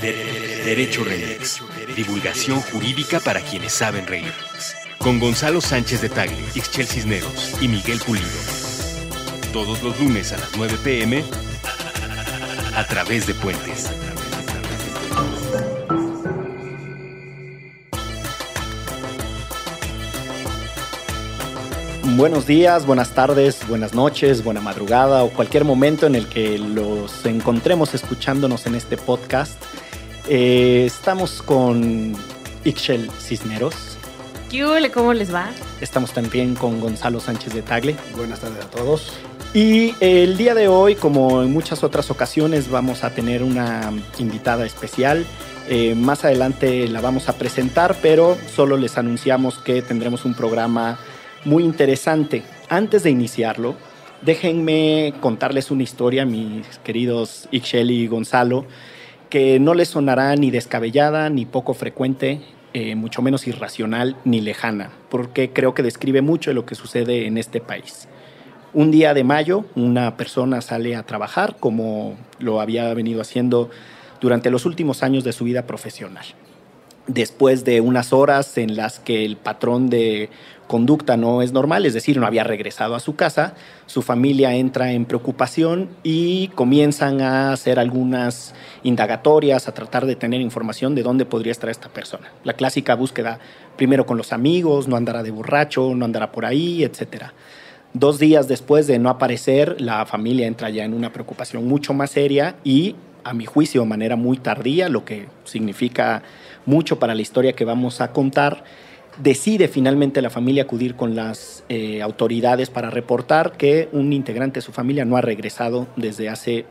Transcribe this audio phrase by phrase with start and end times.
[0.00, 1.60] Derecho Remix.
[1.96, 4.32] Divulgación jurídica para quienes saben reír.
[4.98, 8.26] Con Gonzalo Sánchez de Tagle, Ixchel Cisneros y Miguel Pulido.
[9.52, 11.24] Todos los lunes a las 9 pm
[12.76, 13.90] a través de Puentes.
[22.16, 27.24] Buenos días, buenas tardes, buenas noches, buena madrugada o cualquier momento en el que los
[27.26, 29.60] encontremos escuchándonos en este podcast.
[30.30, 32.14] Eh, estamos con
[32.64, 33.96] Ixchel Cisneros.
[34.50, 35.48] ¿Qué ¿Cómo les va?
[35.80, 37.96] Estamos también con Gonzalo Sánchez de Tagle.
[38.14, 39.12] Buenas tardes a todos.
[39.54, 44.66] Y el día de hoy, como en muchas otras ocasiones, vamos a tener una invitada
[44.66, 45.24] especial.
[45.66, 50.98] Eh, más adelante la vamos a presentar, pero solo les anunciamos que tendremos un programa
[51.46, 52.42] muy interesante.
[52.68, 53.76] Antes de iniciarlo,
[54.20, 58.66] déjenme contarles una historia, mis queridos Ixchel y Gonzalo,
[59.28, 62.40] que no les sonará ni descabellada, ni poco frecuente,
[62.74, 67.26] eh, mucho menos irracional, ni lejana, porque creo que describe mucho de lo que sucede
[67.26, 68.08] en este país.
[68.74, 73.70] Un día de mayo, una persona sale a trabajar como lo había venido haciendo
[74.20, 76.26] durante los últimos años de su vida profesional.
[77.06, 80.28] Después de unas horas en las que el patrón de
[80.68, 83.54] conducta no es normal, es decir, no había regresado a su casa,
[83.86, 90.40] su familia entra en preocupación y comienzan a hacer algunas indagatorias, a tratar de tener
[90.40, 92.30] información de dónde podría estar esta persona.
[92.44, 93.40] La clásica búsqueda
[93.76, 97.32] primero con los amigos, no andará de borracho, no andará por ahí, etc.
[97.94, 102.10] Dos días después de no aparecer, la familia entra ya en una preocupación mucho más
[102.10, 102.94] seria y,
[103.24, 106.22] a mi juicio, de manera muy tardía, lo que significa
[106.66, 108.62] mucho para la historia que vamos a contar,
[109.18, 114.62] decide finalmente la familia acudir con las eh, autoridades para reportar que un integrante de
[114.62, 116.66] su familia no ha regresado desde hace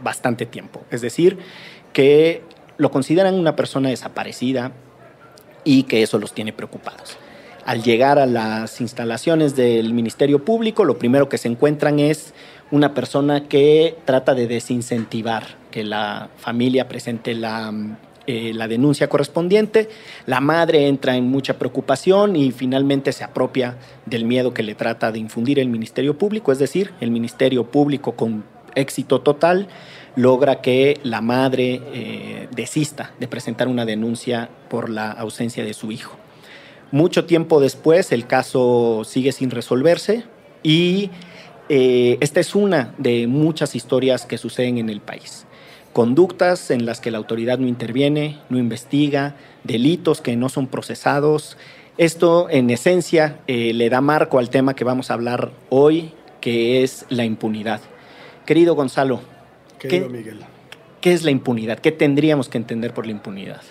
[0.00, 0.82] bastante tiempo.
[0.90, 1.38] Es decir,
[1.92, 2.42] que
[2.76, 4.72] lo consideran una persona desaparecida
[5.64, 7.16] y que eso los tiene preocupados.
[7.64, 12.34] Al llegar a las instalaciones del Ministerio Público, lo primero que se encuentran es
[12.70, 17.72] una persona que trata de desincentivar que la familia presente la
[18.26, 19.90] eh, la denuncia correspondiente,
[20.24, 23.76] la madre entra en mucha preocupación y finalmente se apropia
[24.06, 28.12] del miedo que le trata de infundir el Ministerio Público, es decir, el Ministerio Público
[28.12, 29.68] con éxito total
[30.16, 35.92] logra que la madre eh, desista de presentar una denuncia por la ausencia de su
[35.92, 36.16] hijo.
[36.92, 40.24] Mucho tiempo después el caso sigue sin resolverse
[40.62, 41.10] y
[41.68, 45.46] eh, esta es una de muchas historias que suceden en el país
[45.94, 51.56] conductas en las que la autoridad no interviene, no investiga, delitos que no son procesados.
[51.96, 56.12] Esto, en esencia, eh, le da marco al tema que vamos a hablar hoy,
[56.42, 57.80] que es la impunidad.
[58.44, 59.20] Querido Gonzalo,
[59.78, 60.40] Querido Miguel.
[61.00, 61.78] ¿qué es la impunidad?
[61.78, 63.62] ¿Qué tendríamos que entender por la impunidad?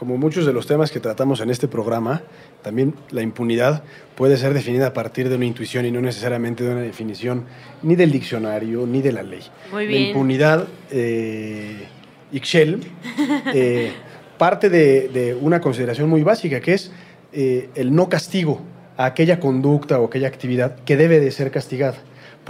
[0.00, 2.22] Como muchos de los temas que tratamos en este programa,
[2.62, 3.82] también la impunidad
[4.14, 7.44] puede ser definida a partir de una intuición y no necesariamente de una definición
[7.82, 9.42] ni del diccionario ni de la ley.
[9.70, 10.02] Muy bien.
[10.02, 11.86] La impunidad, eh,
[12.32, 12.80] Ixchel,
[13.54, 13.92] eh,
[14.38, 16.90] parte de, de, una consideración muy básica, que es
[17.34, 18.62] eh, el no castigo
[18.96, 21.98] a aquella conducta o aquella actividad que debe de ser castigada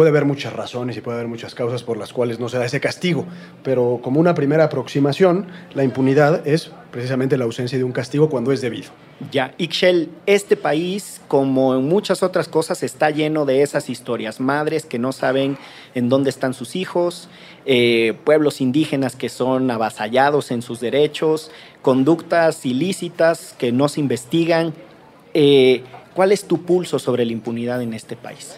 [0.01, 2.65] puede haber muchas razones y puede haber muchas causas por las cuales no se da
[2.65, 3.27] ese castigo,
[3.63, 8.51] pero como una primera aproximación, la impunidad es precisamente la ausencia de un castigo cuando
[8.51, 8.89] es debido.
[9.31, 14.41] Ya, Ixchel, este país, como en muchas otras cosas, está lleno de esas historias.
[14.41, 15.59] Madres que no saben
[15.95, 17.29] en dónde están sus hijos,
[17.67, 21.51] eh, pueblos indígenas que son avasallados en sus derechos,
[21.83, 24.73] conductas ilícitas que no se investigan.
[25.35, 25.85] Eh,
[26.15, 28.57] ¿Cuál es tu pulso sobre la impunidad en este país?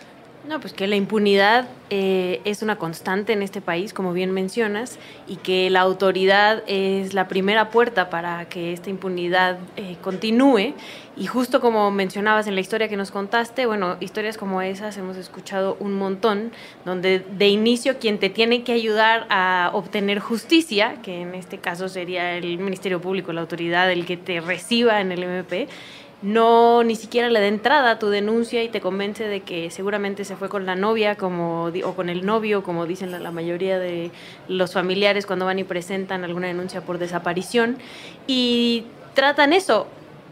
[0.48, 4.98] No, pues que la impunidad eh, es una constante en este país, como bien mencionas,
[5.28, 10.74] y que la autoridad es la primera puerta para que esta impunidad eh, continúe.
[11.16, 15.16] Y justo como mencionabas en la historia que nos contaste, bueno, historias como esas hemos
[15.16, 16.50] escuchado un montón,
[16.84, 21.88] donde de inicio quien te tiene que ayudar a obtener justicia, que en este caso
[21.88, 25.68] sería el Ministerio Público, la autoridad, el que te reciba en el MP,
[26.22, 30.24] no ni siquiera le da entrada a tu denuncia y te convence de que seguramente
[30.24, 33.78] se fue con la novia como o con el novio, como dicen la, la, mayoría
[33.78, 34.12] de
[34.48, 37.78] los familiares cuando van y presentan alguna denuncia por desaparición
[38.26, 38.84] y
[39.14, 39.88] tratan eso.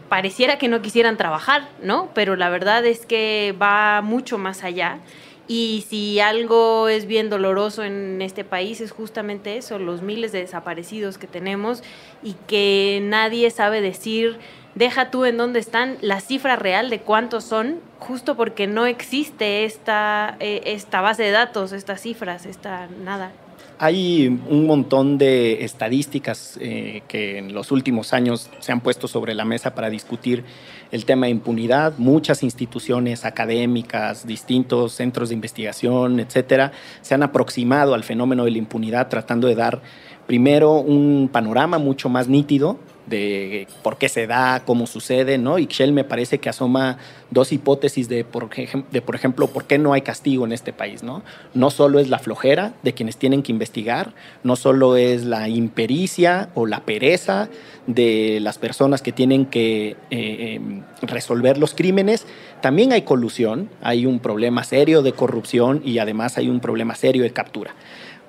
[0.07, 2.09] Pareciera que no quisieran trabajar, ¿no?
[2.13, 4.99] Pero la verdad es que va mucho más allá.
[5.47, 10.39] Y si algo es bien doloroso en este país es justamente eso, los miles de
[10.39, 11.83] desaparecidos que tenemos
[12.23, 14.37] y que nadie sabe decir
[14.75, 19.65] deja tú en dónde están la cifra real de cuántos son, justo porque no existe
[19.65, 23.31] esta, eh, esta base de datos, estas cifras, esta nada.
[23.79, 29.33] hay un montón de estadísticas eh, que en los últimos años se han puesto sobre
[29.33, 30.43] la mesa para discutir
[30.91, 31.97] el tema de impunidad.
[31.97, 36.71] Muchas instituciones académicas, distintos centros de investigación, etcétera,
[37.01, 39.81] se han aproximado al fenómeno de la impunidad tratando de dar
[40.27, 42.77] primero un panorama mucho más nítido
[43.11, 45.59] de por qué se da, cómo sucede, ¿no?
[45.59, 46.97] Y Shell me parece que asoma
[47.29, 51.03] dos hipótesis de por, de, por ejemplo, por qué no hay castigo en este país,
[51.03, 51.21] ¿no?
[51.53, 54.13] No solo es la flojera de quienes tienen que investigar,
[54.43, 57.49] no solo es la impericia o la pereza
[57.85, 62.25] de las personas que tienen que eh, em, resolver los crímenes,
[62.61, 67.23] también hay colusión, hay un problema serio de corrupción y además hay un problema serio
[67.23, 67.75] de captura.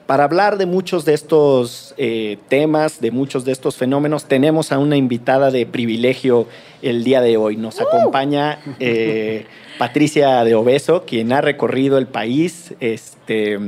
[0.07, 4.79] Para hablar de muchos de estos eh, temas, de muchos de estos fenómenos, tenemos a
[4.79, 6.47] una invitada de privilegio
[6.83, 7.57] el día de hoy.
[7.57, 9.47] Nos acompaña eh,
[9.79, 13.59] Patricia de Obeso, quien ha recorrido el país este,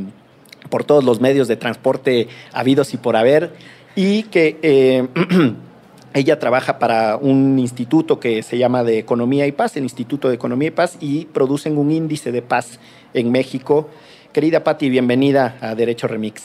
[0.70, 3.52] por todos los medios de transporte habidos y por haber,
[3.94, 5.06] y que eh,
[6.14, 10.34] ella trabaja para un instituto que se llama de Economía y Paz, el Instituto de
[10.34, 12.80] Economía y Paz, y producen un índice de paz
[13.14, 13.88] en México
[14.34, 16.42] Querida Patti, bienvenida a Derecho Remix.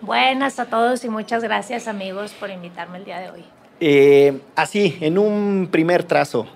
[0.00, 3.44] Buenas a todos y muchas gracias amigos por invitarme el día de hoy.
[3.80, 6.46] Eh, así, en un primer trazo,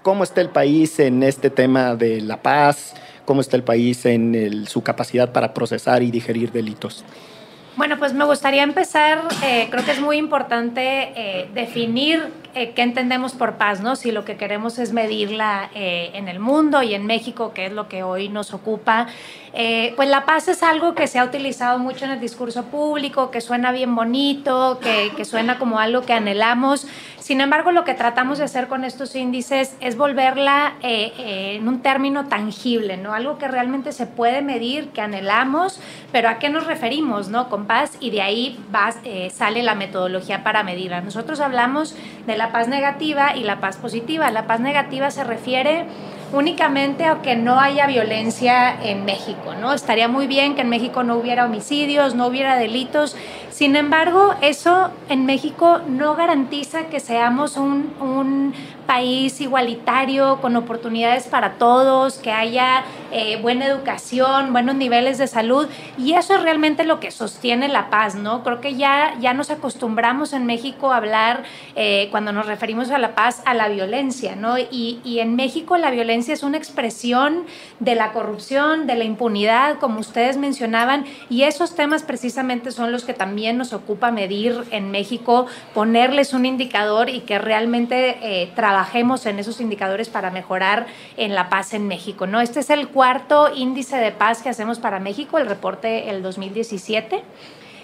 [0.00, 2.94] ¿cómo está el país en este tema de la paz?
[3.26, 7.04] ¿Cómo está el país en su capacidad para procesar y digerir delitos?
[7.76, 12.22] Bueno, pues me gustaría empezar, eh, creo que es muy importante eh, definir
[12.54, 13.96] eh, qué entendemos por paz, ¿no?
[13.96, 17.88] Si lo que queremos es medirla en el mundo y en México, que es lo
[17.88, 19.06] que hoy nos ocupa,
[19.52, 23.40] pues la paz es algo que se ha utilizado mucho en el discurso público, que
[23.40, 26.86] suena bien bonito, que, que suena como algo que anhelamos.
[27.18, 32.26] Sin embargo, lo que tratamos de hacer con estos índices es volverla en un término
[32.26, 33.14] tangible, ¿no?
[33.14, 35.80] Algo que realmente se puede medir, que anhelamos,
[36.12, 37.48] pero ¿a qué nos referimos, no?
[37.48, 38.58] Con paz y de ahí
[39.04, 41.02] eh, sale la metodología para medirla.
[41.02, 41.94] Nosotros hablamos
[42.26, 44.30] de la paz negativa y la paz positiva.
[44.30, 45.84] La paz negativa se refiere
[46.32, 49.74] únicamente a que no haya violencia en México, ¿no?
[49.74, 53.14] Estaría muy bien que en México no hubiera homicidios, no hubiera delitos.
[53.50, 58.54] Sin embargo, eso en México no garantiza que seamos un, un
[58.90, 62.82] país igualitario, con oportunidades para todos, que haya
[63.12, 65.68] eh, buena educación, buenos niveles de salud.
[65.96, 68.42] Y eso es realmente lo que sostiene la paz, ¿no?
[68.42, 71.44] Creo que ya, ya nos acostumbramos en México a hablar,
[71.76, 74.58] eh, cuando nos referimos a la paz, a la violencia, ¿no?
[74.58, 77.44] Y, y en México la violencia es una expresión
[77.78, 83.04] de la corrupción, de la impunidad, como ustedes mencionaban, y esos temas precisamente son los
[83.04, 88.79] que también nos ocupa medir en México, ponerles un indicador y que realmente eh, trabajemos
[89.26, 90.86] en esos indicadores para mejorar
[91.16, 92.26] en la paz en México.
[92.26, 92.40] ¿no?
[92.40, 97.22] Este es el cuarto índice de paz que hacemos para México, el reporte el 2017.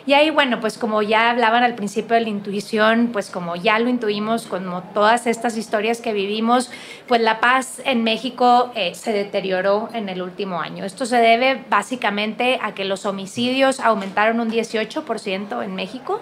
[0.07, 3.77] Y ahí, bueno, pues como ya hablaban al principio de la intuición, pues como ya
[3.81, 6.71] lo intuimos, como todas estas historias que vivimos,
[7.09, 10.85] pues la paz en México eh, se deterioró en el último año.
[10.85, 16.21] Esto se debe básicamente a que los homicidios aumentaron un 18% en México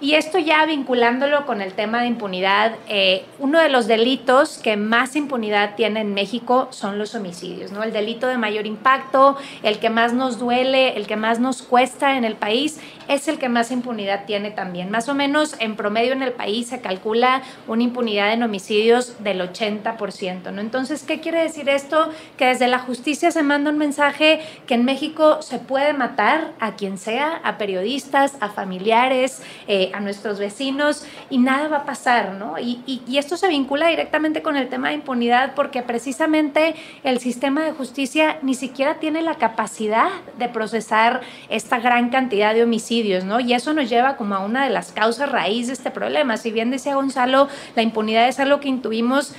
[0.00, 4.76] y esto ya vinculándolo con el tema de impunidad, eh, uno de los delitos que
[4.76, 7.82] más impunidad tiene en México son los homicidios, ¿no?
[7.82, 12.16] El delito de mayor impacto, el que más nos duele, el que más nos cuesta
[12.16, 12.80] en el país,
[13.10, 14.90] es el que más impunidad tiene también.
[14.90, 19.40] Más o menos en promedio en el país se calcula una impunidad en homicidios del
[19.40, 20.60] 80%, ¿no?
[20.60, 22.08] Entonces, ¿qué quiere decir esto?
[22.38, 26.76] Que desde la justicia se manda un mensaje que en México se puede matar a
[26.76, 32.34] quien sea, a periodistas, a familiares, eh, a nuestros vecinos y nada va a pasar,
[32.34, 32.58] ¿no?
[32.58, 37.64] Y, y, esto se vincula directamente con el tema de impunidad porque precisamente el sistema
[37.64, 40.08] de justicia ni siquiera tiene la capacidad
[40.38, 43.40] de procesar esta gran cantidad de homicidios, ¿no?
[43.40, 46.36] Y eso nos lleva como a una de las causas raíz de este problema.
[46.36, 49.34] Si bien decía Gonzalo, la impunidad es algo que intuimos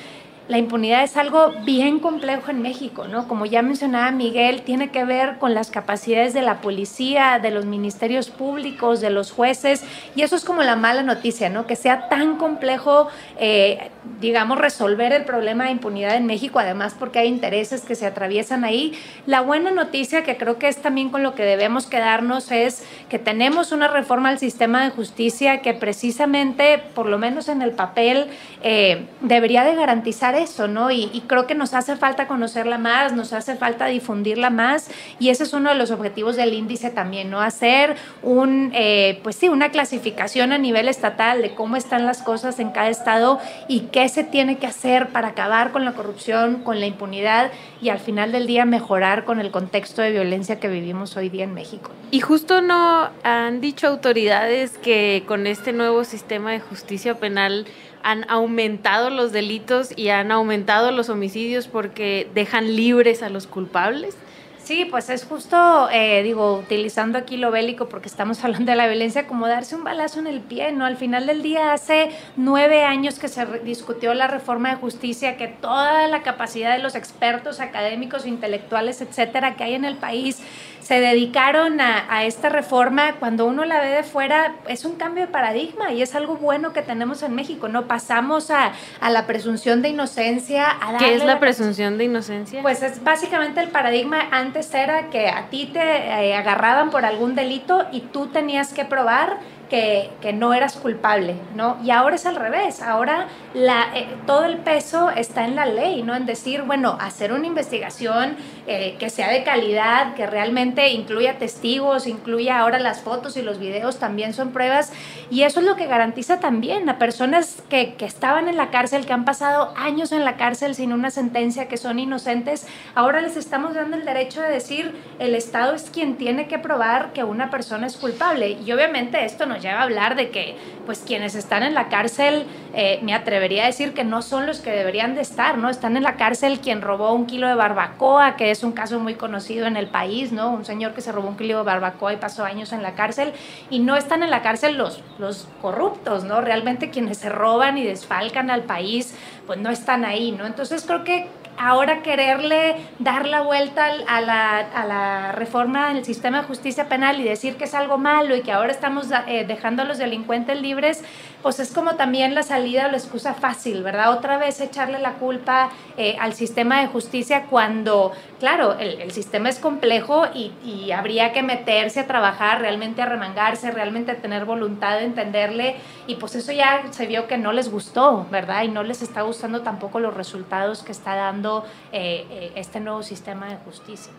[0.52, 3.26] la impunidad es algo bien complejo en México, ¿no?
[3.30, 7.64] Como ya mencionaba Miguel, tiene que ver con las capacidades de la policía, de los
[7.64, 9.82] ministerios públicos, de los jueces,
[10.14, 11.68] y eso es como la mala noticia, ¿no?
[11.68, 13.08] Que sea tan complejo,
[13.40, 18.06] eh, digamos, resolver el problema de impunidad en México, además porque hay intereses que se
[18.06, 18.92] atraviesan ahí.
[19.26, 23.20] La buena noticia, que creo que es también con lo que debemos quedarnos, es que
[23.20, 28.28] tenemos una reforma al sistema de justicia que precisamente, por lo menos en el papel,
[28.64, 30.92] eh, debería de garantizar eso, ¿no?
[30.92, 35.30] Y, y, creo que nos hace falta conocerla más, nos hace falta difundirla más y
[35.30, 37.42] ese es uno de los objetivos del índice también, ¿no?
[37.42, 42.60] Hacer un, eh, pues sí, una clasificación a nivel estatal de cómo están las cosas
[42.60, 46.80] en cada estado y qué se tiene que hacer para acabar con la corrupción, con
[46.80, 51.16] la impunidad y al final del día mejorar con el contexto de violencia que vivimos
[51.18, 51.92] hoy día en México.
[52.12, 57.66] Y justo no han dicho autoridades que con este nuevo sistema de justicia penal
[58.04, 64.16] han aumentado los delitos y han aumentado los homicidios porque dejan libres a los culpables.
[64.64, 68.88] Sí, pues es justo, eh, digo, utilizando aquí lo bélico porque estamos hablando de la
[68.88, 70.86] violencia, como darse un balazo en el pie, ¿no?
[70.86, 75.48] Al final del día, hace nueve años que se discutió la reforma de justicia, que
[75.48, 80.42] toda la capacidad de los expertos académicos, intelectuales, etcétera, que hay en el país,
[80.82, 85.32] se dedicaron a, esta reforma, cuando uno la ve de fuera, es un cambio de
[85.32, 87.88] paradigma y es algo bueno que tenemos en México, ¿no?
[87.88, 90.70] Pasamos a, la presunción de inocencia.
[90.70, 92.62] A ¿Qué es la, presunción de inocencia?
[92.62, 97.36] Pues es básicamente el paradigma antes era que a ti te eh, agarraban por algún
[97.36, 99.40] delito y tú tenías que probar
[99.72, 101.78] que, no eras culpable, ¿no?
[101.82, 106.04] Y ahora es al revés, ahora la, eh, todo el peso está en la ley,
[106.04, 106.14] ¿no?
[106.14, 108.36] En decir, bueno, hacer una investigación
[108.68, 113.60] eh, que sea de calidad, que realmente incluya testigos, incluya ahora las fotos y los
[113.60, 114.92] videos también son pruebas,
[115.30, 119.06] y eso es lo que garantiza también a personas que, que estaban en la cárcel,
[119.06, 123.38] que han pasado años en la cárcel sin una sentencia, que son inocentes, ahora les
[123.38, 127.50] estamos dando el derecho de decir, el Estado es quien tiene que probar que una
[127.50, 131.64] persona es culpable, y obviamente esto nos lleva a hablar de que pues quienes están
[131.64, 135.22] en la cárcel, eh, me atrevería a decir que no son los que deberían de
[135.22, 135.70] estar, ¿no?
[135.70, 139.16] Están en la cárcel quien robó un kilo de barbacoa, que es un caso muy
[139.16, 140.52] conocido en el país, ¿no?
[140.52, 143.34] Un señor que se robó un kilo de barbacoa y pasó años en la cárcel,
[143.70, 146.42] y no están en la cárcel los, los corruptos, ¿no?
[146.42, 149.16] Realmente quienes se roban y desfalcan al país,
[149.46, 150.46] pues no están ahí, ¿no?
[150.46, 151.28] Entonces creo que
[151.62, 157.22] ahora quererle dar la vuelta a la, a la reforma del sistema de justicia penal
[157.22, 160.60] y decir que es algo malo y que ahora estamos eh, dejando a los delincuentes
[160.60, 161.04] libres,
[161.42, 164.12] pues es como también la salida o la excusa fácil, ¿verdad?
[164.12, 169.60] Otra vez echarle la culpa eh, al sistema de justicia cuando, claro, el, sistema es
[169.60, 175.76] complejo y, habría que meterse a trabajar, realmente a remangarse, realmente tener voluntad de entenderle
[176.08, 178.64] y pues eso ya se vio que no les gustó, ¿verdad?
[178.64, 183.04] Y no les está gustando tampoco los resultados que está dando eh, eh, este nuevo
[183.04, 184.12] sistema de justicia.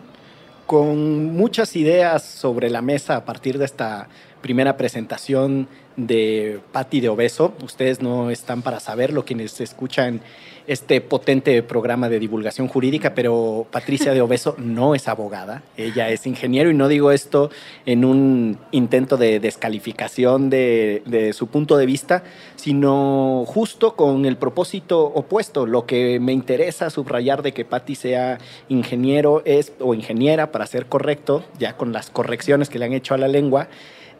[0.65, 4.07] Con muchas ideas sobre la mesa a partir de esta
[4.41, 10.21] primera presentación de Patti de Obeso, ustedes no están para saberlo, quienes escuchan
[10.67, 16.25] este potente programa de divulgación jurídica, pero Patricia de Obeso no es abogada, ella es
[16.25, 17.49] ingeniero y no digo esto
[17.85, 22.23] en un intento de descalificación de, su punto de vista,
[22.55, 25.65] sino justo con el propósito opuesto.
[25.65, 28.37] Lo que me interesa subrayar de que Patti sea
[28.69, 33.13] ingeniero es, o ingeniera, para ser correcto, ya con las correcciones que le han hecho
[33.13, 33.67] a la lengua,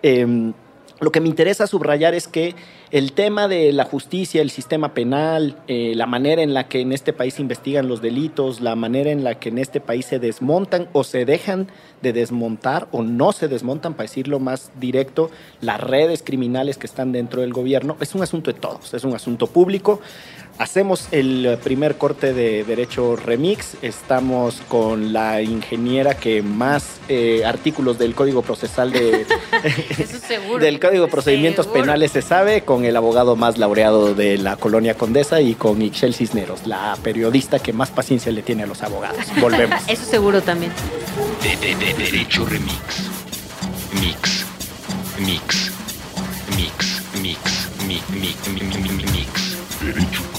[0.02, 0.54] em,
[1.04, 2.56] lo que me interesa subrayar es que
[2.92, 6.92] el tema de la justicia, el sistema penal, eh, la manera en la que en
[6.92, 10.20] este país se investigan los delitos, la manera en la que en este país se
[10.20, 11.68] desmontan o se dejan
[12.02, 15.30] de desmontar o no se desmontan, para decirlo más directo,
[15.62, 19.14] las redes criminales que están dentro del gobierno, es un asunto de todos, es un
[19.14, 20.00] asunto público.
[20.60, 23.76] Hacemos el primer corte de Derecho Remix.
[23.82, 27.00] Estamos con la ingeniera que más
[27.46, 29.26] artículos del Código Procesal de,
[30.28, 31.68] seguro, del Código de Procedimientos.
[31.68, 36.14] Penales se sabe, con el abogado más laureado de la colonia Condesa y con Ixchel
[36.14, 39.18] Cisneros, la periodista que más paciencia le tiene a los abogados.
[39.42, 39.82] Volvemos.
[39.88, 40.72] Eso seguro también.
[41.42, 43.10] De, de, derecho Remix.
[44.00, 44.46] Mix.
[45.20, 45.72] Mix.
[46.56, 47.02] Mix.
[47.22, 47.52] Mix.
[47.88, 48.10] Mix.
[48.10, 48.50] mix.
[48.50, 49.02] mix.
[49.02, 49.13] mix.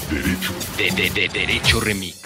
[0.09, 0.53] Derecho.
[0.77, 2.21] De, de, de Derecho Remix.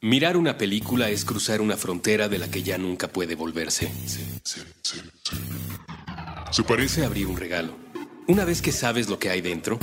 [0.00, 3.92] Mirar una película es cruzar una frontera de la que ya nunca puede volverse.
[6.50, 7.76] Se parece a abrir un regalo.
[8.26, 9.78] Una vez que sabes lo que hay dentro,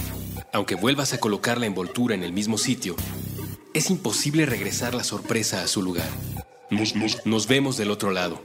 [0.52, 2.96] aunque vuelvas a colocar la envoltura en el mismo sitio,
[3.76, 6.10] es imposible regresar la sorpresa a su lugar.
[6.72, 8.42] Nos, nos, nos vemos del otro lado.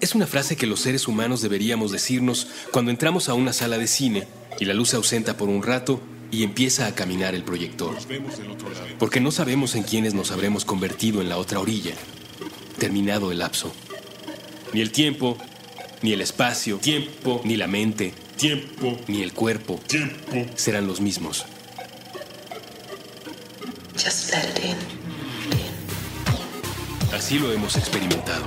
[0.00, 3.86] Es una frase que los seres humanos deberíamos decirnos cuando entramos a una sala de
[3.86, 4.26] cine
[4.58, 7.96] y la luz se ausenta por un rato y empieza a caminar el proyector.
[8.98, 11.94] Porque no sabemos en quiénes nos habremos convertido en la otra orilla,
[12.78, 13.72] terminado el lapso.
[14.72, 15.38] Ni el tiempo,
[16.02, 21.46] ni el espacio, tiempo, ni la mente, tiempo, ni el cuerpo, tiempo, serán los mismos.
[27.12, 28.44] Así lo hemos experimentado.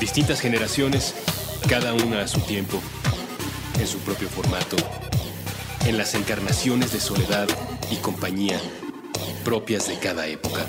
[0.00, 1.14] Distintas generaciones,
[1.68, 2.80] cada una a su tiempo,
[3.78, 4.76] en su propio formato,
[5.86, 7.46] en las encarnaciones de soledad
[7.90, 8.60] y compañía
[9.44, 10.66] propias de cada época.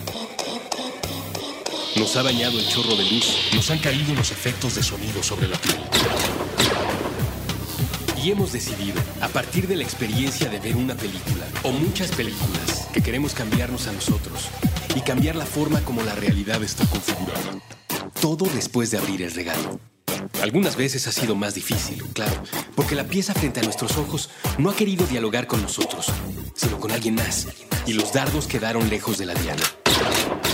[1.96, 5.48] Nos ha bañado el chorro de luz, nos han caído los efectos de sonido sobre
[5.48, 5.78] la piel.
[8.24, 12.88] Y hemos decidido, a partir de la experiencia de ver una película o muchas películas,
[12.94, 14.50] que queremos cambiarnos a nosotros
[14.96, 17.60] y cambiar la forma como la realidad está configurada.
[18.22, 19.80] Todo después de abrir el regalo.
[20.42, 22.44] Algunas veces ha sido más difícil, claro,
[22.76, 26.08] porque la pieza frente a nuestros ojos no ha querido dialogar con nosotros,
[26.56, 27.48] sino con alguien más,
[27.86, 29.64] y los dardos quedaron lejos de la diana.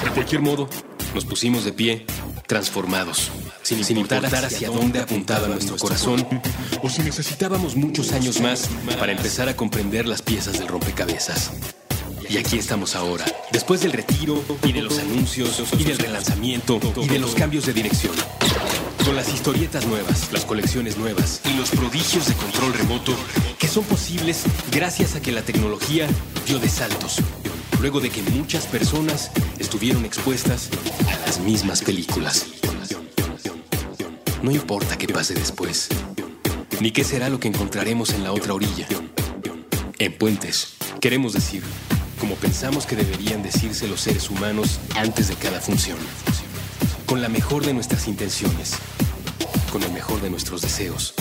[0.04, 0.70] De cualquier modo,
[1.14, 2.06] nos pusimos de pie,
[2.48, 6.28] transformados, sin, sin importar hacia dónde apuntaba nuestro corazón,
[6.82, 11.52] o si necesitábamos muchos años más para empezar a comprender las piezas del rompecabezas.
[12.30, 17.08] Y aquí estamos ahora, después del retiro y de los anuncios y del relanzamiento y
[17.08, 18.14] de los cambios de dirección.
[19.06, 23.14] Con las historietas nuevas, las colecciones nuevas y los prodigios de control remoto
[23.60, 26.08] que son posibles gracias a que la tecnología
[26.48, 27.18] dio de saltos,
[27.82, 30.70] luego de que muchas personas estuvieron expuestas
[31.10, 32.46] a las mismas películas.
[34.42, 35.90] No importa qué pase después,
[36.80, 38.88] ni qué será lo que encontraremos en la otra orilla.
[40.00, 41.62] En Puentes, queremos decir,
[42.22, 45.98] como pensamos que deberían decirse los seres humanos antes de cada función
[47.14, 48.74] con la mejor de nuestras intenciones,
[49.72, 51.14] con el mejor de nuestros deseos,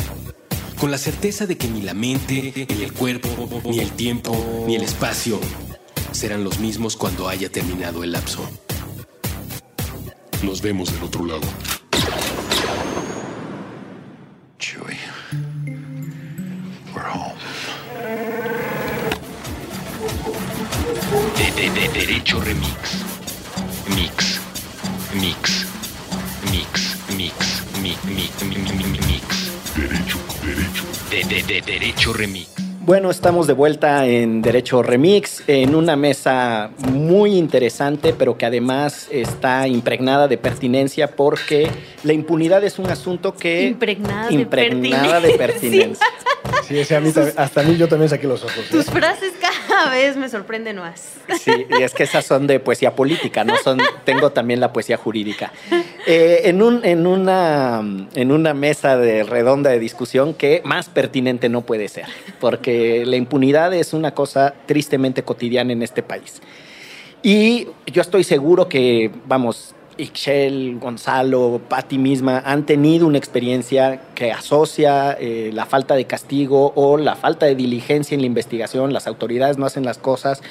[0.80, 3.28] con la certeza de que ni la mente, ni el cuerpo,
[3.64, 5.38] ni el tiempo, ni el espacio
[6.12, 8.40] serán los mismos cuando haya terminado el lapso.
[10.42, 11.42] Nos vemos del otro lado.
[14.58, 14.96] Chewie.
[16.94, 17.34] We're home.
[21.36, 23.04] De, de, de Derecho Remix.
[23.94, 24.40] Mix.
[25.20, 25.71] Mix.
[26.52, 26.98] Mix.
[27.16, 27.62] Mix.
[27.80, 29.50] Mi, mi, mi, mi, mi, mix.
[29.74, 30.84] Derecho, derecho.
[31.10, 32.50] De, de, de Derecho Remix.
[32.84, 39.08] Bueno, estamos de vuelta en Derecho Remix, en una mesa muy interesante, pero que además
[39.10, 41.70] está impregnada de pertinencia porque
[42.02, 43.68] la impunidad es un asunto que...
[43.68, 46.06] Impregnada de impregnada de pertinencia.
[46.66, 48.58] Sí, ese a mí también- hasta a mí yo también saqué los ojos.
[48.58, 48.66] ¿eh?
[48.70, 51.14] Tus frases cada vez me sorprenden más.
[51.40, 53.78] Sí, y es que esas son de poesía política, no son.
[54.04, 55.52] Tengo también la poesía jurídica.
[56.06, 57.80] Eh, en, un, en, una,
[58.14, 62.06] en una mesa de redonda de discusión que más pertinente no puede ser,
[62.40, 66.40] porque la impunidad es una cosa tristemente cotidiana en este país.
[67.22, 74.32] Y yo estoy seguro que, vamos, Ixchel, Gonzalo, Patti misma han tenido una experiencia que
[74.32, 79.06] asocia eh, la falta de castigo o la falta de diligencia en la investigación, las
[79.06, 80.42] autoridades no hacen las cosas.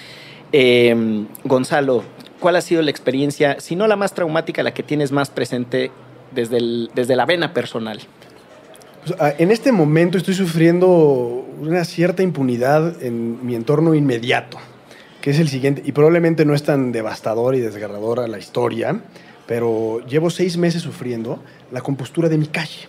[0.54, 2.04] Eh, Gonzalo,
[2.40, 5.92] ¿cuál ha sido la experiencia, si no la más traumática, la que tienes más presente
[6.34, 6.60] desde,
[6.94, 8.00] desde la vena personal?
[9.06, 14.58] Pues, ah, en este momento estoy sufriendo una cierta impunidad en mi entorno inmediato,
[15.22, 19.02] que es el siguiente, y probablemente no es tan devastador y desgarradora la historia,
[19.52, 22.88] pero llevo seis meses sufriendo la compostura de mi calle.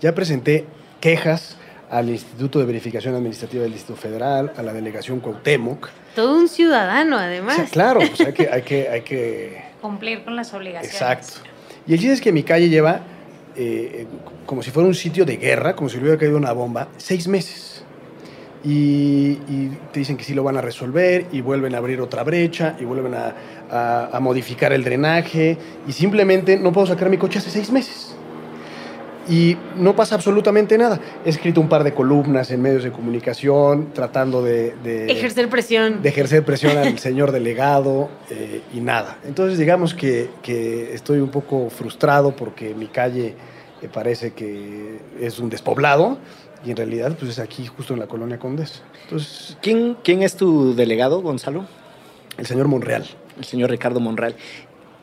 [0.00, 0.64] Ya presenté
[0.98, 1.58] quejas
[1.90, 5.90] al Instituto de Verificación Administrativa del Distrito Federal, a la Delegación Cuauhtémoc.
[6.16, 7.56] Todo un ciudadano, O además.
[7.56, 10.90] sea, claro, pues hay que, hay que, hay que Cumplir con las obligaciones.
[10.90, 11.46] Exacto.
[11.86, 13.02] Y el chiste es que mi calle lleva,
[13.54, 14.06] eh,
[14.46, 17.28] como si fuera un sitio de guerra, como si le hubiera caído una bomba, seis
[17.28, 17.84] meses.
[18.64, 22.22] Y, y te dicen que sí lo van a resolver y vuelven a abrir otra
[22.24, 23.34] brecha y vuelven a,
[23.70, 25.56] a- a modificar el drenaje
[25.86, 28.14] y simplemente no puedo sacar mi coche hace seis meses.
[29.28, 30.98] Y no pasa absolutamente nada.
[31.24, 34.74] He escrito un par de columnas en medios de comunicación tratando de...
[34.82, 36.02] de- Ejercer presión.
[36.02, 39.18] de ejercer presión al señor delegado eh, y nada.
[39.24, 43.36] Entonces digamos que, que estoy un poco frustrado porque mi calle
[43.82, 46.18] eh, parece que es un despoblado
[46.64, 48.82] y en realidad pues es aquí justo en la colonia Condés.
[49.04, 51.66] Entonces ¿Quién, quién es tu delegado, Gonzalo?
[52.36, 53.04] el señor Monreal.
[53.40, 54.36] El señor Ricardo Monreal.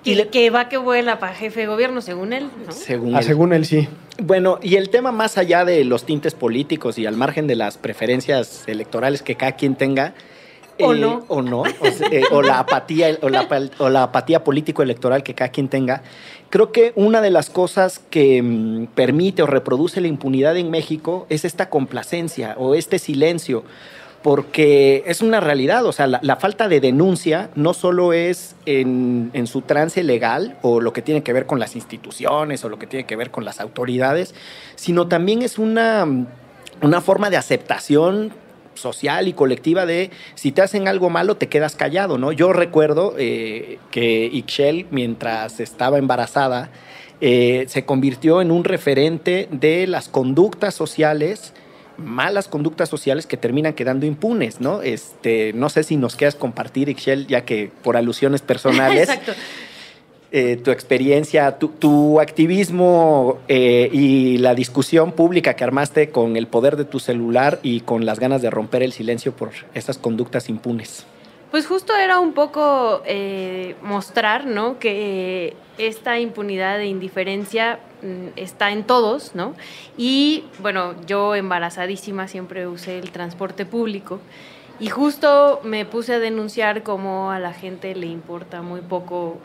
[0.04, 2.50] Y le- que va que vuela para jefe de gobierno, según él.
[2.65, 2.71] ¿no?
[2.71, 3.26] Según Ah, él.
[3.26, 3.89] según él sí.
[4.23, 7.78] Bueno, y el tema más allá de los tintes políticos y al margen de las
[7.78, 10.13] preferencias electorales que cada quien tenga.
[10.80, 11.26] O eh, no.
[11.28, 11.62] O no.
[11.62, 11.65] O,
[12.12, 16.04] eh, o la apatía, o la, pal- o la apatía político-electoral que cada quien tenga.
[16.52, 21.26] Creo que una de las cosas que mm, permite o reproduce la impunidad en México
[21.30, 23.63] es esta complacencia o este silencio.
[24.23, 29.47] Porque es una realidad, o sea, la, falta de denuncia no solo es en, en
[29.47, 32.88] su trance legal o lo que tiene que ver con las instituciones o lo que
[32.88, 34.34] tiene que ver con las autoridades,
[34.75, 36.06] sino también es una,
[36.82, 38.34] una forma de aceptación
[38.77, 42.32] social y colectiva de si te hacen algo malo te quedas callado, ¿no?
[42.32, 46.69] Yo recuerdo eh, que Ixchel, mientras estaba embarazada,
[47.19, 51.53] eh, se convirtió en un referente de las conductas sociales
[51.97, 54.81] malas conductas sociales que terminan quedando impunes, ¿no?
[54.81, 59.10] Este, no sé si nos quieras compartir, Ixchel, ya que por alusiones personales.
[59.10, 59.33] Exacto.
[60.31, 66.47] eh, tu experiencia, tu, tu activismo eh, y la discusión pública que armaste con el
[66.47, 70.49] poder de tu celular y con las ganas de romper el silencio por esas conductas
[70.49, 71.05] impunes.
[71.51, 74.79] Pues justo era un poco eh, mostrar, ¿no?
[74.79, 77.79] Que esta impunidad e indiferencia
[78.36, 79.55] está en todos, ¿no?
[79.97, 84.19] Y bueno, yo embarazadísima siempre usé el transporte público
[84.79, 89.38] y justo me puse a denunciar cómo a la gente le importa muy poco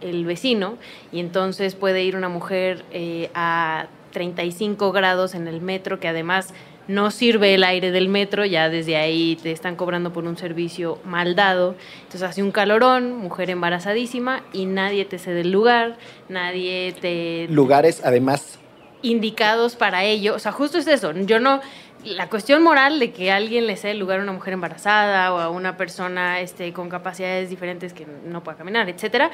[0.00, 0.78] el vecino
[1.12, 6.54] y entonces puede ir una mujer eh, a 35 grados en el metro que además
[6.90, 10.98] no sirve el aire del metro, ya desde ahí te están cobrando por un servicio
[11.04, 11.76] mal dado.
[12.02, 15.96] Entonces hace un calorón, mujer embarazadísima y nadie te cede el lugar,
[16.28, 17.46] nadie te...
[17.48, 18.58] Lugares, además,
[19.02, 20.34] indicados para ello.
[20.34, 21.12] O sea, justo es eso.
[21.12, 21.60] Yo no...
[22.02, 25.38] La cuestión moral de que alguien le cede el lugar a una mujer embarazada o
[25.38, 29.30] a una persona este, con capacidades diferentes que no pueda caminar, etcétera,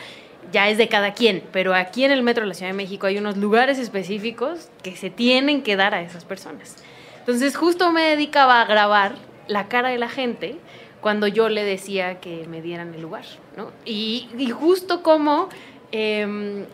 [0.53, 1.45] ya es de cada quien.
[1.53, 4.97] Pero aquí en el metro de la Ciudad de México hay unos lugares específicos que
[4.97, 6.77] se tienen que dar a esas personas.
[7.27, 9.17] Entonces justo me dedicaba a grabar
[9.49, 10.59] la cara de la gente
[11.01, 13.25] cuando yo le decía que me dieran el lugar,
[13.57, 13.73] ¿no?
[13.85, 15.49] Y, justo como
[15.91, 16.67] em,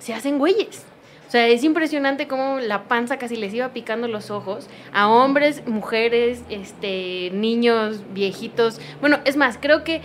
[0.00, 0.84] se hacen güeyes.
[1.28, 5.64] O sea, es impresionante cómo la panza casi les iba picando los ojos a hombres,
[5.68, 8.80] mujeres, este, niños, viejitos.
[9.00, 10.02] Bueno, es más, creo que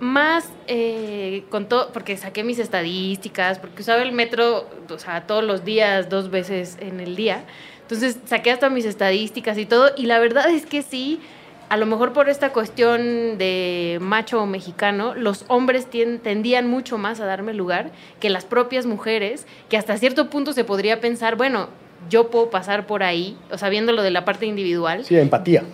[0.00, 5.42] más eh, con todo, porque saqué mis estadísticas, porque usaba el metro, o sea, todos
[5.42, 7.46] los días, dos veces en el día.
[7.90, 11.18] Entonces saqué hasta mis estadísticas y todo, y la verdad es que sí,
[11.68, 17.26] a lo mejor por esta cuestión de macho mexicano, los hombres tendían mucho más a
[17.26, 21.68] darme lugar que las propias mujeres, que hasta cierto punto se podría pensar, bueno,
[22.08, 25.64] yo puedo pasar por ahí, o sea, viéndolo de la parte individual, Sí, empatía.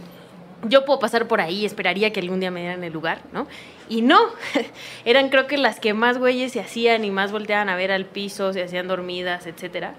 [0.67, 3.47] yo puedo pasar por ahí, esperaría que algún día me dieran el lugar, ¿no?
[3.91, 4.19] Y no,
[5.05, 8.07] eran creo que las que más güeyes se hacían y más volteaban a ver al
[8.07, 9.95] piso, se hacían dormidas, etcétera.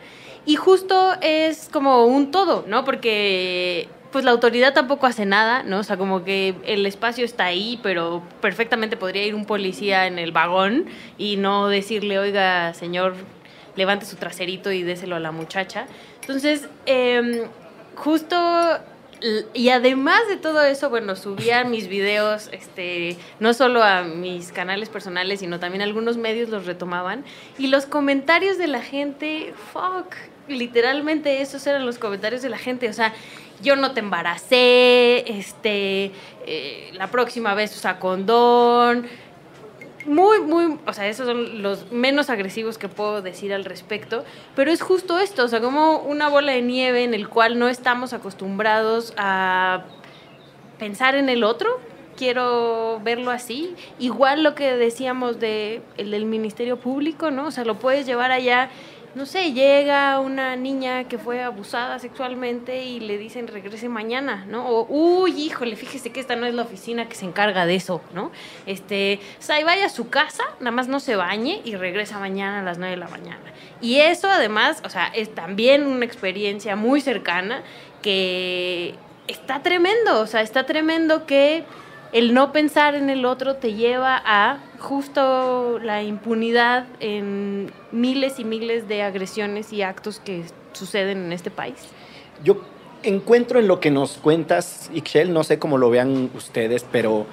[0.48, 2.86] Y justo es como un todo, ¿no?
[2.86, 5.80] Porque pues la autoridad tampoco hace nada, ¿no?
[5.80, 10.18] O sea, como que el espacio está ahí, pero perfectamente podría ir un policía en
[10.18, 10.86] el vagón
[11.18, 13.16] y no decirle, oiga, señor,
[13.76, 15.86] levante su traserito y déselo a la muchacha.
[16.22, 17.50] Entonces, em,
[17.96, 18.38] justo
[19.54, 24.90] Y además de todo eso, bueno, subía mis videos, este, no solo a mis canales
[24.90, 27.26] personales, sino también algunos medios los retomaban.
[27.58, 30.14] Y los comentarios de la gente, fuck,
[30.48, 32.90] literalmente esos eran los comentarios de la gente.
[32.90, 33.14] O sea,
[33.62, 36.12] yo no te embaracé, este,
[36.46, 39.08] eh, la próxima vez usa condón.
[40.06, 44.24] Muy, muy, o sea, esos son los menos agresivos que puedo decir al respecto,
[44.56, 47.68] pero es justo esto, o sea, como una bola de nieve en el cual no
[47.68, 49.84] estamos acostumbrados a
[50.80, 51.82] pensar en el otro,
[52.16, 57.48] quiero verlo así, igual lo que decíamos de el del Ministerio Público, ¿no?
[57.48, 58.70] O sea, lo puedes llevar allá,
[59.16, 64.68] no sé, llega una niña que fue abusada sexualmente y le dicen regrese mañana, ¿no?
[64.68, 68.02] O, uy, híjole, fíjese que esta no es la oficina que se encarga de eso,
[68.14, 68.32] ¿no?
[68.66, 72.64] Este, o vaya a su casa, nada más no se bañe y regresa mañana a
[72.64, 73.42] las 9 de la mañana.
[73.82, 77.64] Y eso además, o sea, es también una experiencia muy cercana
[78.02, 78.96] que
[79.28, 81.64] está tremendo, o sea, está tremendo que
[82.12, 88.44] el no pensar en el otro te lleva a justo la impunidad en miles y
[88.44, 91.76] miles de agresiones y actos que suceden en este país.
[92.44, 92.62] Yo
[93.04, 97.26] encuentro en lo que nos cuentas, Ixchel, no sé cómo lo vean ustedes, pero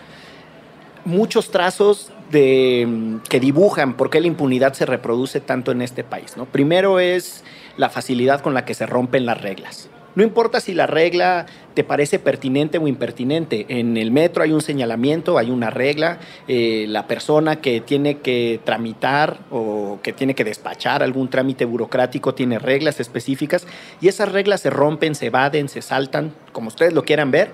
[1.04, 6.36] muchos trazos de, que dibujan por qué la impunidad se reproduce tanto en este país.
[6.36, 6.46] ¿no?
[6.46, 7.44] Primero es
[7.76, 9.88] la facilidad con la que se rompen las reglas.
[10.14, 13.66] No importa si la regla te parece pertinente o impertinente.
[13.68, 16.18] En el metro hay un señalamiento, hay una regla.
[16.46, 22.34] eh, la persona que tiene que tramitar o que tiene que despachar algún trámite burocrático
[22.34, 23.66] tiene reglas específicas
[24.00, 27.50] y esas reglas se rompen, se evaden, se saltan, como ustedes lo quieran ver.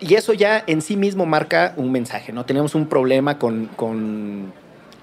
[0.00, 2.46] Y eso ya en sí mismo marca un mensaje, ¿no?
[2.46, 4.52] Tenemos un problema con, con,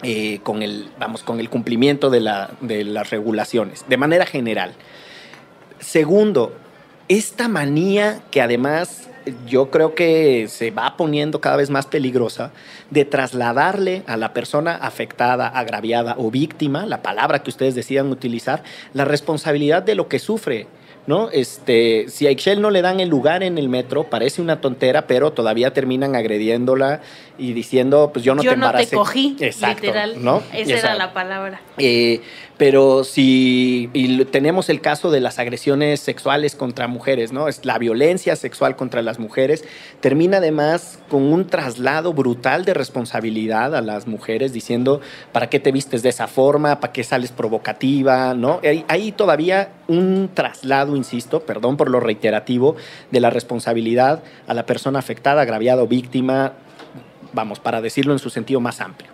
[0.02, 4.74] eh, con el, vamos, con el cumplimiento de, la, de las regulaciones, de manera general.
[5.80, 6.56] Segundo,
[7.08, 9.10] esta manía que además
[9.46, 12.52] yo creo que se va poniendo cada vez más peligrosa
[12.92, 18.64] de trasladarle a la persona afectada, agraviada o víctima, la palabra que ustedes decidan utilizar,
[18.94, 20.68] la responsabilidad de lo que sufre.
[21.08, 21.30] ¿No?
[21.32, 25.08] Este, si a Ixchel no le dan el lugar en el metro, parece una tontera,
[25.08, 27.00] pero todavía terminan agrediéndola
[27.38, 28.96] y diciendo, pues yo no Yo te no te embaracé.
[28.98, 30.22] cogí, Exacto, literal.
[30.22, 30.44] ¿no?
[30.52, 31.62] Esa era la palabra.
[31.78, 32.20] Eh,
[32.58, 33.90] Pero si
[34.32, 37.48] tenemos el caso de las agresiones sexuales contra mujeres, ¿no?
[37.48, 39.64] Es la violencia sexual contra las mujeres
[40.02, 45.72] termina además con un traslado brutal de responsabilidad a las mujeres diciendo, ¿para qué te
[45.72, 46.80] vistes de esa forma?
[46.80, 48.34] ¿Para qué sales provocativa?
[48.34, 48.60] ¿No?
[48.64, 52.76] Hay, hay todavía un traslado, insisto, perdón por lo reiterativo,
[53.12, 56.54] de la responsabilidad a la persona afectada, agraviada o víctima,
[57.34, 59.12] vamos, para decirlo en su sentido más amplio.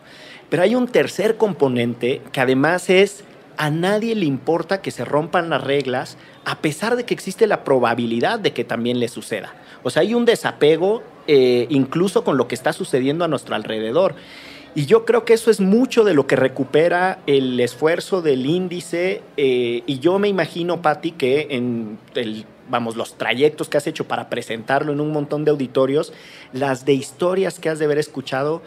[0.50, 3.26] Pero hay un tercer componente que además es
[3.58, 7.64] a nadie le importa que se rompan las reglas a pesar de que existe la
[7.64, 9.54] probabilidad de que también le suceda.
[9.84, 14.16] O sea, hay un desapego eh, incluso con lo que está sucediendo a nuestro alrededor.
[14.76, 19.22] Y yo creo que eso es mucho de lo que recupera el esfuerzo del índice.
[19.38, 22.00] eh, y yo me imagino, Patti, que en
[22.70, 26.14] vamos, los trayectos que has hecho para presentarlo en un montón de auditorios,
[26.54, 28.62] las de historias que has de haber escuchado,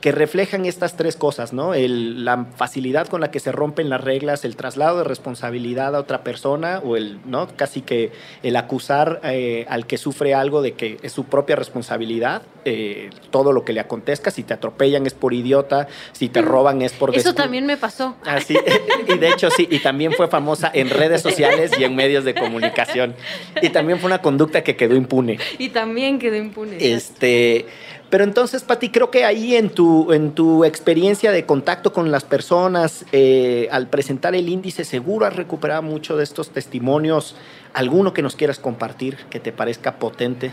[0.00, 1.74] que reflejan estas tres cosas, ¿no?
[1.74, 6.00] El- la facilidad con la que se rompen las reglas, el traslado de responsabilidad a
[6.00, 7.48] otra persona o el, ¿no?
[7.56, 8.10] Casi que
[8.42, 13.52] el acusar eh, al que sufre algo de que es su propia responsabilidad, eh, todo
[13.52, 17.14] lo que le acontezca, si te atropellan es por idiota, si te roban es por
[17.16, 18.16] Eso también me pasó.
[18.24, 18.56] Así,
[19.08, 22.34] y de hecho sí, y también fue famosa en redes sociales y en medios de
[22.34, 23.14] comunicación.
[23.62, 25.38] Y también fue una conducta que quedó impune.
[25.58, 26.76] Y también quedé impune.
[26.80, 27.66] Este,
[28.10, 32.24] pero entonces, Pati, creo que ahí en tu, en tu experiencia de contacto con las
[32.24, 37.36] personas, eh, al presentar el índice, seguro has recuperado mucho de estos testimonios.
[37.72, 40.50] ¿Alguno que nos quieras compartir que te parezca potente?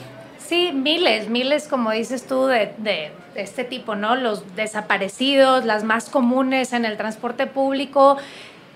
[0.47, 4.15] Sí, miles, miles, como dices tú, de, de este tipo, ¿no?
[4.15, 8.15] Los desaparecidos, las más comunes en el transporte público.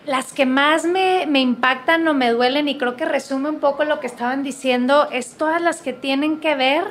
[0.05, 3.85] Las que más me, me impactan o me duelen, y creo que resume un poco
[3.85, 6.83] lo que estaban diciendo, es todas las que tienen que ver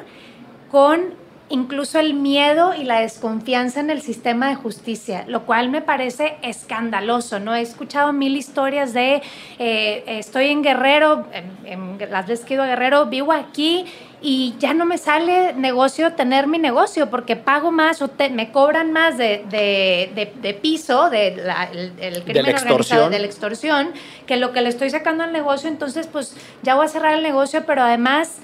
[0.71, 1.14] con
[1.51, 6.37] incluso el miedo y la desconfianza en el sistema de justicia, lo cual me parece
[6.43, 7.55] escandaloso, ¿no?
[7.55, 9.21] He escuchado mil historias de,
[9.59, 13.85] eh, estoy en Guerrero, en, en las veces que ido a Guerrero, vivo aquí
[14.23, 18.53] y ya no me sale negocio tener mi negocio porque pago más o te- me
[18.53, 23.19] cobran más de, de, de- de piso, de la- el, el crimen la organizado, de
[23.19, 23.91] la extorsión,
[24.27, 27.23] que lo que le estoy sacando al negocio, entonces pues ya voy a cerrar el
[27.23, 28.39] negocio, pero además...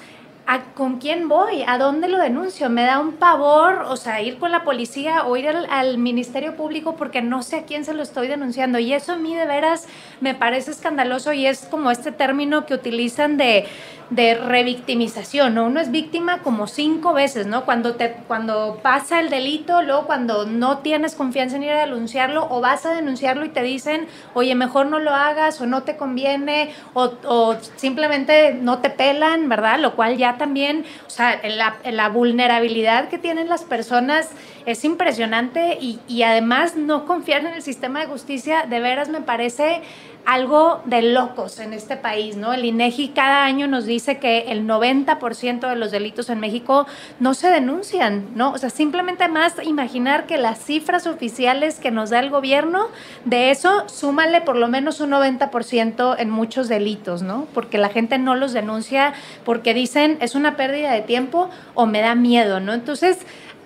[0.48, 1.64] ¿A ¿Con quién voy?
[1.66, 2.70] ¿A dónde lo denuncio?
[2.70, 6.54] Me da un pavor, o sea, ir con la policía o ir al, al Ministerio
[6.54, 8.78] Público porque no sé a quién se lo estoy denunciando.
[8.78, 9.88] Y eso a mí de veras
[10.20, 13.66] me parece escandaloso y es como este término que utilizan de,
[14.10, 15.64] de revictimización, ¿no?
[15.64, 17.64] Uno es víctima como cinco veces, ¿no?
[17.64, 22.46] Cuando, te, cuando pasa el delito, luego cuando no tienes confianza en ir a denunciarlo
[22.48, 25.96] o vas a denunciarlo y te dicen, oye, mejor no lo hagas o no te
[25.96, 29.80] conviene o, o simplemente no te pelan, ¿verdad?
[29.80, 34.30] Lo cual ya también, o sea, la, vulnerabilidad que tienen las personas
[34.64, 39.20] es impresionante y, y además no confiar en el sistema de justicia de veras me
[39.20, 39.82] parece
[40.26, 42.52] algo de locos en este país, ¿no?
[42.52, 46.86] El INEGI cada año nos dice que el 90% de los delitos en México
[47.20, 48.50] no se denuncian, ¿no?
[48.50, 52.88] O sea, simplemente más imaginar que las cifras oficiales que nos da el gobierno,
[53.24, 57.46] de eso súmale por lo menos un 90% en muchos delitos, ¿no?
[57.54, 62.00] Porque la gente no los denuncia porque dicen es una pérdida de tiempo o me
[62.00, 62.74] da miedo, ¿no?
[62.74, 63.18] Entonces,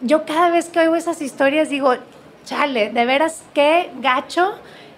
[0.02, 1.94] yo cada vez que oigo esas historias digo,
[2.44, 4.52] chale, de veras qué gacho.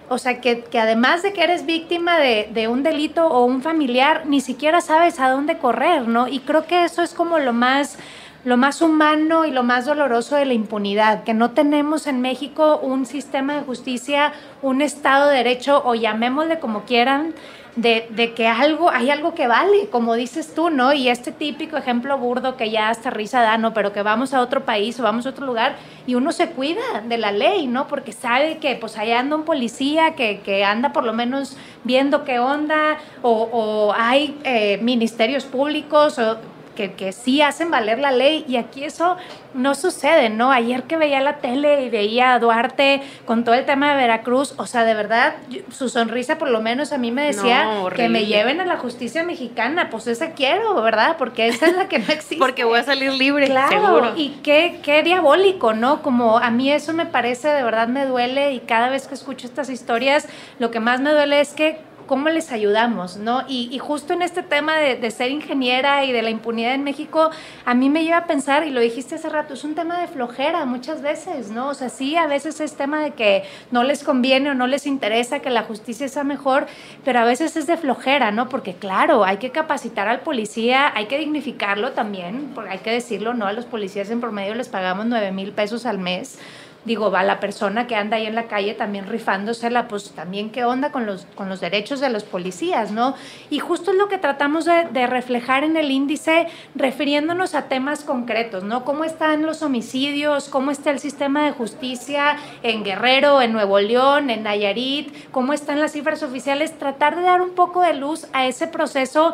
[0.09, 3.61] O sea, que, que además de que eres víctima de, de, un delito o un
[3.61, 6.27] familiar, ni siquiera sabes a dónde correr, ¿no?
[6.27, 7.97] Y creo que eso es como lo más,
[8.43, 12.79] lo más humano y lo más doloroso de la impunidad, que no tenemos en México
[12.83, 17.33] un sistema de justicia, un Estado de Derecho, o llamémosle como quieran,
[17.75, 20.93] de, de, que algo, hay algo que vale, como dices tú, ¿no?
[20.93, 23.73] Y este típico ejemplo burdo que ya hasta risa da, ¿no?
[23.73, 27.01] Pero que vamos a otro país o vamos a otro lugar y uno se cuida
[27.07, 27.87] de la ley, ¿no?
[27.87, 32.23] Porque sabe que pues allá anda un policía que, que anda por lo menos viendo
[32.23, 36.37] qué onda o, o hay eh, ministerios públicos o
[36.75, 39.17] que, que, sí hacen valer la ley y aquí eso
[39.53, 40.51] no sucede, ¿no?
[40.51, 44.53] Ayer que veía la tele y veía a Duarte con todo el tema de Veracruz,
[44.57, 45.35] o sea, de verdad,
[45.71, 48.77] su sonrisa por lo menos a mí me decía no, que me lleven a la
[48.77, 51.15] justicia mexicana, pues esa quiero, ¿verdad?
[51.17, 52.37] Porque esa es la que no existe.
[52.37, 54.13] Porque voy a salir libre, claro, seguro.
[54.15, 56.01] Y qué, qué diabólico, ¿no?
[56.01, 59.47] Como a mí eso me parece, de verdad me duele y cada vez que escucho
[59.47, 60.27] estas historias,
[60.59, 63.43] lo que más me duele es que cómo les ayudamos, ¿no?
[63.47, 67.29] Y, justo en este tema de, de, ser ingeniera y de la impunidad en México,
[67.65, 70.07] a mí me lleva a pensar, y lo dijiste hace rato, es un tema de
[70.07, 71.69] flojera muchas veces, ¿no?
[71.69, 74.85] O sea, sí, a veces es tema de que no les conviene o no les
[74.85, 76.67] interesa que la justicia sea mejor,
[77.03, 78.49] pero a veces es de flojera, ¿no?
[78.49, 83.33] Porque claro, hay que capacitar al policía, hay que dignificarlo también, porque hay que decirlo,
[83.33, 83.47] ¿no?
[83.47, 86.39] A los policías en promedio les pagamos 9 mil pesos al mes
[86.85, 90.65] digo, va la persona que anda ahí en la calle también rifándosela, pues también qué
[90.65, 93.15] onda con los, con los derechos de los policías, ¿no?
[93.49, 98.03] Y justo es lo que tratamos de, de reflejar en el índice, refiriéndonos a temas
[98.03, 98.83] concretos, ¿no?
[98.83, 100.49] ¿Cómo están los homicidios?
[100.49, 105.29] ¿Cómo está el sistema de justicia en Guerrero, en Nuevo León, en Nayarit?
[105.31, 106.77] ¿Cómo están las cifras oficiales?
[106.77, 109.33] Tratar de dar un poco de luz a ese proceso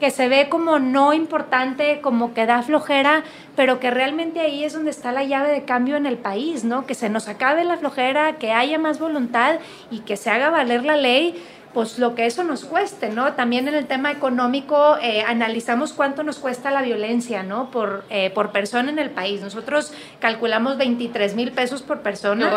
[0.00, 3.24] que se ve como no importante, como que da flojera,
[3.56, 6.86] pero que realmente ahí es donde está la llave de cambio en el país, ¿no?
[6.86, 9.56] Que se nos acabe la flojera, que haya más voluntad
[9.90, 11.42] y que se haga valer la ley
[11.74, 13.34] pues lo que eso nos cueste, ¿no?
[13.34, 17.70] También en el tema económico eh, analizamos cuánto nos cuesta la violencia, ¿no?
[17.70, 19.42] Por, eh, por persona en el país.
[19.42, 22.50] Nosotros calculamos 23 mil pesos por persona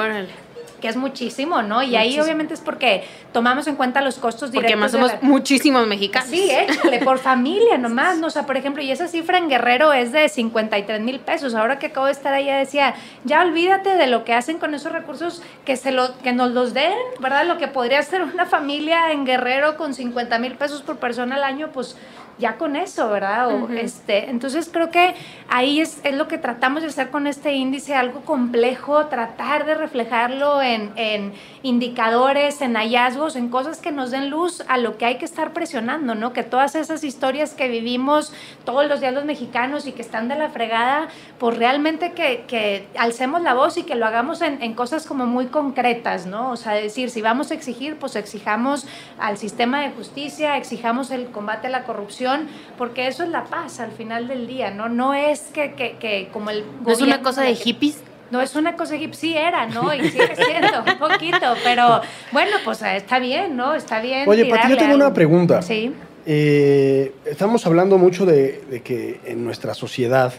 [0.82, 1.82] que es muchísimo, ¿no?
[1.84, 4.74] Y ahí obviamente es porque tomamos en cuenta los costos directos.
[4.74, 6.30] Porque más somos muchísimos mexicanos.
[6.30, 8.28] Sí, échale, por familia nomás, ¿no?
[8.28, 11.56] O sea, por ejemplo, y esa cifra en Guerrero es de 53 mil pesos.
[11.56, 14.92] Ahora que acabo de estar ahí, decía, ya olvídate de lo que hacen con esos
[14.92, 17.46] recursos, que, se lo, que nos los den, ¿verdad?
[17.46, 21.44] Lo que podría ser una familia en Guerrero con 50 mil pesos por persona al
[21.44, 21.96] año, pues
[22.42, 23.56] ya con eso, ¿verdad?
[23.56, 25.16] O, este, entonces creo que
[25.48, 29.76] ahí es, es, lo que tratamos de hacer con este índice, algo complejo, tratar de
[29.76, 35.06] reflejarlo en, en, indicadores, en hallazgos, en cosas que nos den luz a lo que
[35.06, 36.34] hay que estar presionando, ¿no?
[36.34, 38.34] Que todas esas historias que vivimos
[38.66, 42.88] todos los días los mexicanos y que están de la fregada, pues realmente que, que
[42.98, 46.50] alcemos la voz y que lo hagamos en, en cosas como muy concretas, ¿no?
[46.50, 48.88] O sea, decir, si vamos a exigir, pues exijamos
[49.20, 52.31] al sistema de justicia, exijamos el combate a la corrupción,
[52.78, 54.90] porque eso es la paz al final del día, ¿no?
[54.90, 56.64] No es que, que, que como el...
[56.86, 58.02] ¿No es una cosa de hippies?
[58.32, 59.94] No es una cosa hippies, sí era, ¿no?
[59.94, 63.74] Y sigue siendo un poquito, pero bueno, pues está bien, ¿no?
[63.76, 64.28] Está bien.
[64.28, 65.62] Oye, Pati, yo tengo una pregunta.
[65.62, 65.94] Sí.
[66.26, 70.32] Eh, estamos hablando mucho de, de, que en nuestra sociedad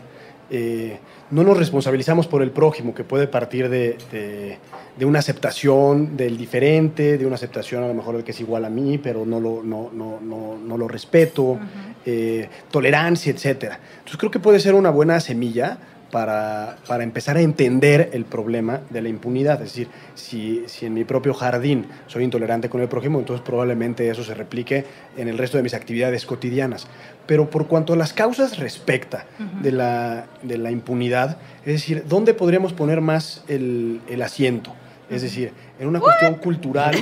[0.50, 0.98] eh,
[1.32, 4.58] no nos responsabilizamos por el prójimo, que puede partir de, de,
[4.98, 8.66] de, una aceptación del diferente, de una aceptación a lo mejor del que es igual
[8.66, 11.94] a mí, pero no lo, no, no, no, no lo respeto, uh -huh.
[12.04, 13.44] eh, tolerancia, etc.
[13.44, 15.78] Entonces creo que puede ser una buena semilla
[16.12, 19.54] para, para, empezar a entender el problema de la impunidad.
[19.62, 24.08] Es decir, si, si, en mi propio jardín soy intolerante con el prójimo, entonces probablemente
[24.10, 24.84] eso se replique
[25.16, 26.86] en el resto de mis actividades cotidianas.
[27.26, 29.60] Pero por cuanto a las causas respecta uh -huh.
[29.62, 34.74] de, la, de, la, impunidad, es decir, ¿dónde podríamos poner más el, el asiento?
[35.08, 36.94] Es decir, en una cuestión cultural.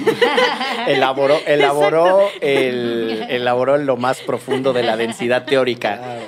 [0.88, 5.98] elaboró, elaboró, el, elaboró lo más profundo de la densidad teórica.
[5.98, 6.22] Claro,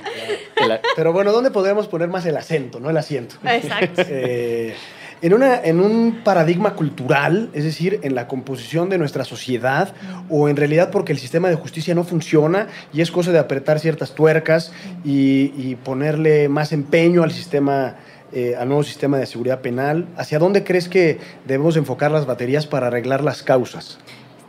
[0.97, 3.37] Pero bueno, ¿dónde podríamos poner más el acento, no el asiento?
[3.45, 4.03] Exacto.
[4.07, 4.75] Eh,
[5.23, 9.95] en, una, en un paradigma cultural, es decir, en la composición de nuestra sociedad,
[10.29, 13.79] o en realidad porque el sistema de justicia no funciona y es cosa de apretar
[13.79, 14.73] ciertas tuercas
[15.05, 17.97] y, y ponerle más empeño al sistema
[18.35, 20.09] eh, al nuevo sistema de seguridad penal?
[20.17, 23.99] ¿Hacia dónde crees que debemos enfocar las baterías para arreglar las causas?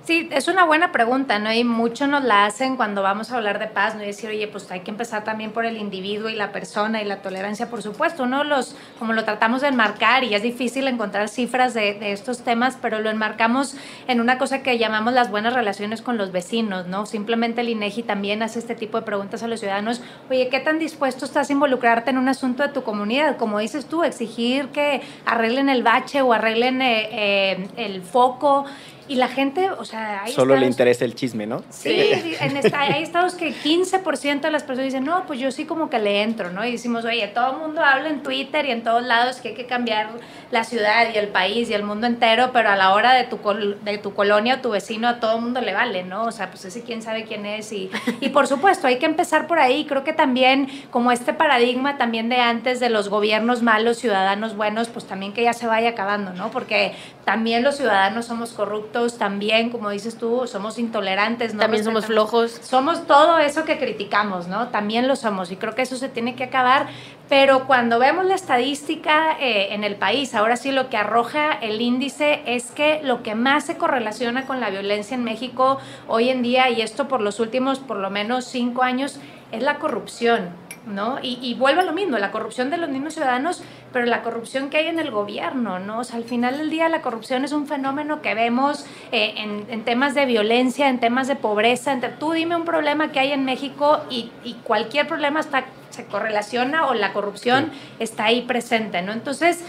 [0.06, 1.54] Sí, es una buena pregunta, ¿no?
[1.54, 4.04] Y mucho nos la hacen cuando vamos a hablar de paz, ¿no?
[4.04, 7.06] Y decir, oye, pues hay que empezar también por el individuo y la persona y
[7.06, 8.44] la tolerancia, por supuesto, ¿no?
[8.44, 12.78] Los, como lo tratamos de enmarcar, y es difícil encontrar cifras de, de estos temas,
[12.82, 13.78] pero lo enmarcamos
[14.10, 17.06] en una cosa que llamamos las buenas relaciones con los vecinos, ¿no?
[17.06, 20.80] Simplemente el INEGI también hace este tipo de preguntas a los ciudadanos, oye, ¿qué tan
[20.80, 23.38] dispuesto estás a involucrarte en un asunto de tu comunidad?
[23.38, 28.66] Como dices tú, exigir que arreglen el bache o arreglen eh, eh, el foco,
[29.14, 31.62] y la gente, o sea, hay Solo estados, le interesa el chisme, ¿no?
[31.70, 31.92] Sí,
[32.40, 35.88] en esta, hay estados que 15% de las personas dicen, no, pues yo sí como
[35.92, 36.66] que le entro, ¿no?
[36.66, 39.54] Y decimos, oye, todo el mundo habla en Twitter y en todos lados que hay
[39.54, 40.10] que cambiar
[40.50, 43.38] la ciudad y el país y el mundo entero, pero a la hora de tu,
[43.84, 46.24] de tu colonia o tu vecino a todo el mundo le vale, ¿no?
[46.24, 47.72] O sea, pues ese quién sabe quién es.
[47.72, 49.86] Y, y por supuesto, hay que empezar por ahí.
[49.86, 54.90] Creo que también, como este paradigma también de antes de los gobiernos malos, ciudadanos buenos,
[54.90, 56.50] pues también que ya se vaya acabando, ¿no?
[56.50, 56.96] Porque
[57.26, 61.62] también los ciudadanos somos corruptos, también, como dices tú, somos intolerantes, ¿no?
[61.62, 62.60] También somos flojos.
[62.62, 64.70] Somos todo eso que criticamos, ¿no?
[64.70, 66.88] También lo somos y creo que eso se tiene que acabar,
[67.30, 71.82] pero cuando vemos la estadística eh, en el país, ahora sí lo que arroja el
[71.82, 76.42] índice es que lo que más se correlaciona con la violencia en México hoy en
[76.42, 79.20] día, y esto por los últimos por lo menos cinco años,
[79.52, 80.50] es la corrupción.
[80.86, 81.20] ¿No?
[81.22, 84.70] Y, y, vuelve a lo mismo, la corrupción de los mismos ciudadanos, pero la corrupción
[84.70, 86.00] que hay en el gobierno, ¿no?
[86.00, 89.66] O sea, al final del día la corrupción es un fenómeno que vemos eh, en,
[89.70, 91.92] en, temas de violencia, en temas de pobreza.
[91.94, 96.06] Entre, tú dime un problema que hay en México y, y cualquier problema está, se
[96.06, 97.80] correlaciona o la corrupción sí.
[98.00, 99.14] está ahí presente, ¿no?
[99.14, 99.64] Entonces,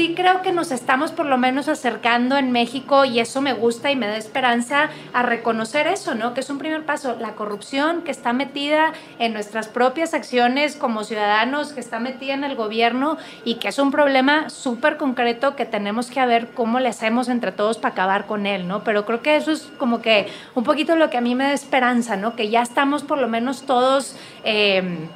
[0.00, 3.90] sí creo que nos estamos por lo menos acercando en México y eso me gusta
[3.90, 6.32] y me da esperanza a reconocer eso, ¿no?
[6.32, 11.04] Que es un primer paso, la corrupción que está metida en nuestras propias acciones como
[11.04, 15.66] ciudadanos, que está metida en el gobierno y que es un problema súper concreto que
[15.66, 18.82] tenemos que ver cómo le hacemos entre todos para acabar con él, ¿no?
[18.84, 21.52] Pero creo que eso es como que un poquito lo que a mí me da
[21.52, 22.36] esperanza, ¿no?
[22.36, 24.16] Que ya estamos por lo menos todos...
[24.44, 25.10] Eh,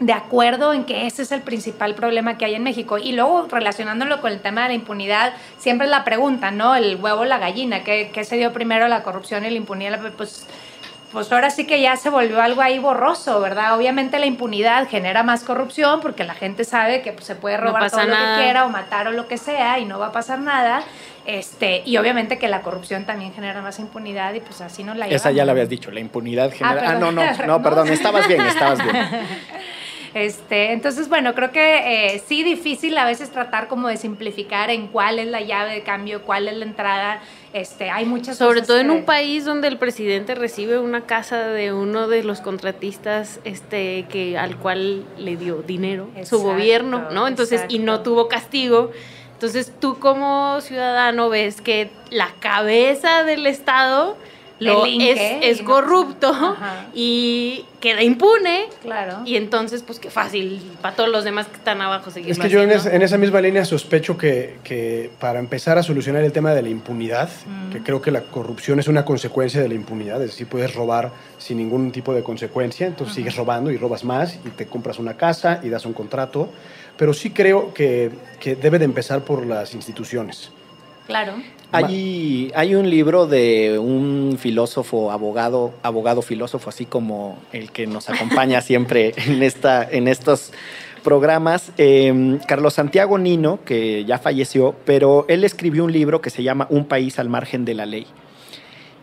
[0.00, 2.98] de acuerdo en que ese es el principal problema que hay en México.
[2.98, 6.76] Y luego, relacionándolo con el tema de la impunidad, siempre es la pregunta, ¿no?
[6.76, 10.00] El huevo o la gallina, ¿qué, ¿qué, se dio primero, la corrupción y la impunidad?
[10.16, 10.46] Pues,
[11.12, 13.76] pues ahora sí que ya se volvió algo ahí borroso, ¿verdad?
[13.76, 17.84] Obviamente la impunidad genera más corrupción porque la gente sabe que pues, se puede robar
[17.84, 20.12] No todo lo que quiera o matar o lo que sea y no va a
[20.12, 20.82] pasar nada.
[21.28, 25.04] Este, y obviamente que la corrupción también genera más impunidad y pues así nos la
[25.04, 25.20] llevamos.
[25.20, 26.70] Esa ya la habías dicho, la impunidad genera...
[26.70, 27.14] Ah, no, perdón.
[27.16, 27.62] no, no, ¿No?
[27.62, 28.96] perdón, estabas bien, estabas bien.
[30.14, 34.88] Este, entonces, bueno, creo que eh, sí difícil a veces tratar como de simplificar en
[34.88, 37.20] cuál es la llave de cambio, cuál es la entrada.
[37.52, 41.48] Este, hay muchas Sobre cosas todo en un país donde el presidente recibe una casa
[41.48, 47.28] de uno de los contratistas este que al cual le dio dinero su gobierno, ¿no?
[47.28, 48.90] Entonces, y no tuvo castigo.
[49.38, 54.16] Entonces, tú como ciudadano ves que la cabeza del Estado
[54.58, 56.86] lo es, es y no- corrupto Ajá.
[56.92, 58.64] y queda impune.
[58.82, 59.18] Claro.
[59.24, 62.32] Y entonces, pues qué fácil para todos los demás que están abajo seguir.
[62.32, 65.84] Es que yo en, es- en esa misma línea sospecho que, que para empezar a
[65.84, 67.70] solucionar el tema de la impunidad, Mm.
[67.70, 71.12] que creo que la corrupción es una consecuencia de la impunidad, es decir, puedes robar
[71.38, 75.16] sin ningún tipo de consecuencia, entonces sigues robando y robas más y te compras una
[75.16, 76.48] casa y das un contrato,
[76.98, 80.50] pero sí creo que, que debe de empezar por las instituciones.
[81.06, 81.34] Claro.
[81.72, 88.10] Hay, hay un libro de un filósofo, abogado, abogado filósofo, así como el que nos
[88.10, 90.52] acompaña siempre en, esta, en estos
[91.04, 96.42] programas, eh, Carlos Santiago Nino, que ya falleció, pero él escribió un libro que se
[96.42, 98.06] llama Un país al margen de la ley.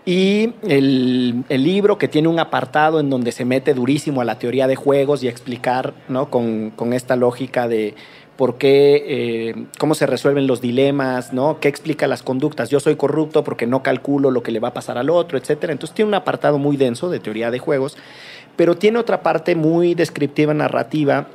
[0.05, 4.37] Y el, el libro que tiene un apartado en donde se mete durísimo a la
[4.37, 6.29] teoría de juegos y explicar, ¿no?
[6.29, 7.95] Con, con esta lógica de
[8.37, 11.59] por qué, eh, cómo se resuelven los dilemas, ¿no?
[11.59, 12.69] ¿Qué explica las conductas?
[12.69, 15.73] Yo soy corrupto porque no calculo lo que le va a pasar al otro, etcétera.
[15.73, 17.97] Entonces tiene un apartado muy denso de teoría de juegos,
[18.55, 21.27] pero tiene otra parte muy descriptiva, narrativa,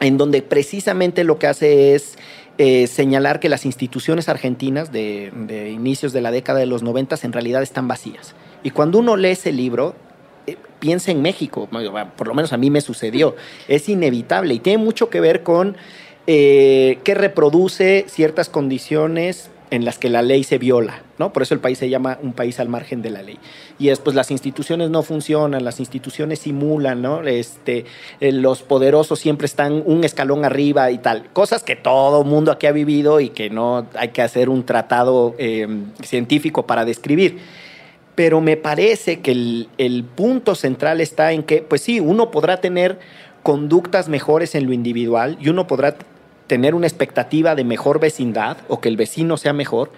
[0.00, 2.16] en donde precisamente lo que hace es
[2.62, 7.32] eh, señalar que las instituciones argentinas de, inicios de la década de los 90 en
[7.32, 8.34] realidad están vacías.
[8.62, 9.94] Y cuando uno lee ese libro,
[10.46, 11.70] eh, piensa en México,
[12.18, 13.34] por lo menos a mí me sucedió,
[13.66, 15.74] es inevitable y tiene mucho que ver con
[16.26, 21.32] eh, que reproduce ciertas condiciones en las que la ley se viola, ¿no?
[21.32, 23.38] Por eso el país se llama un país al margen de la ley.
[23.78, 27.22] Y es, pues las instituciones no funcionan, las instituciones simulan, ¿no?
[27.22, 27.84] Este,
[28.20, 31.28] eh, los poderosos siempre están un escalón arriba y tal.
[31.32, 35.34] Cosas que todo mundo aquí ha vivido y que no hay que hacer un tratado
[35.38, 35.68] eh,
[36.02, 37.38] científico para describir.
[38.16, 42.60] Pero me parece que el, el punto central está en que, pues sí, uno podrá
[42.60, 42.98] tener
[43.42, 45.96] conductas mejores en lo individual y uno podrá
[46.50, 49.92] tener una expectativa de mejor vecindad o que el vecino sea mejor,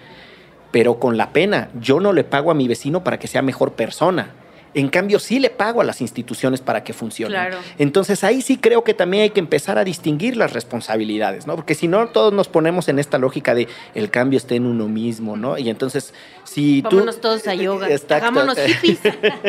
[0.69, 3.71] pero con la pena, yo no le pago a mi vecino para que sea mejor
[3.71, 4.35] persona.
[4.73, 7.33] En cambio, sí le pago a las instituciones para que funcionen.
[7.39, 7.57] Claro.
[7.77, 11.55] Entonces ahí sí creo que también hay que empezar a distinguir las responsabilidades, ¿no?
[11.55, 14.87] Porque si no, todos nos ponemos en esta lógica de el cambio está en uno
[14.87, 15.57] mismo, ¿no?
[15.57, 16.13] Y entonces,
[16.43, 16.97] si tú...
[16.97, 17.87] Vámonos todos a yoga.
[17.89, 18.15] Exacto.
[18.15, 18.99] Hagámonos hippies.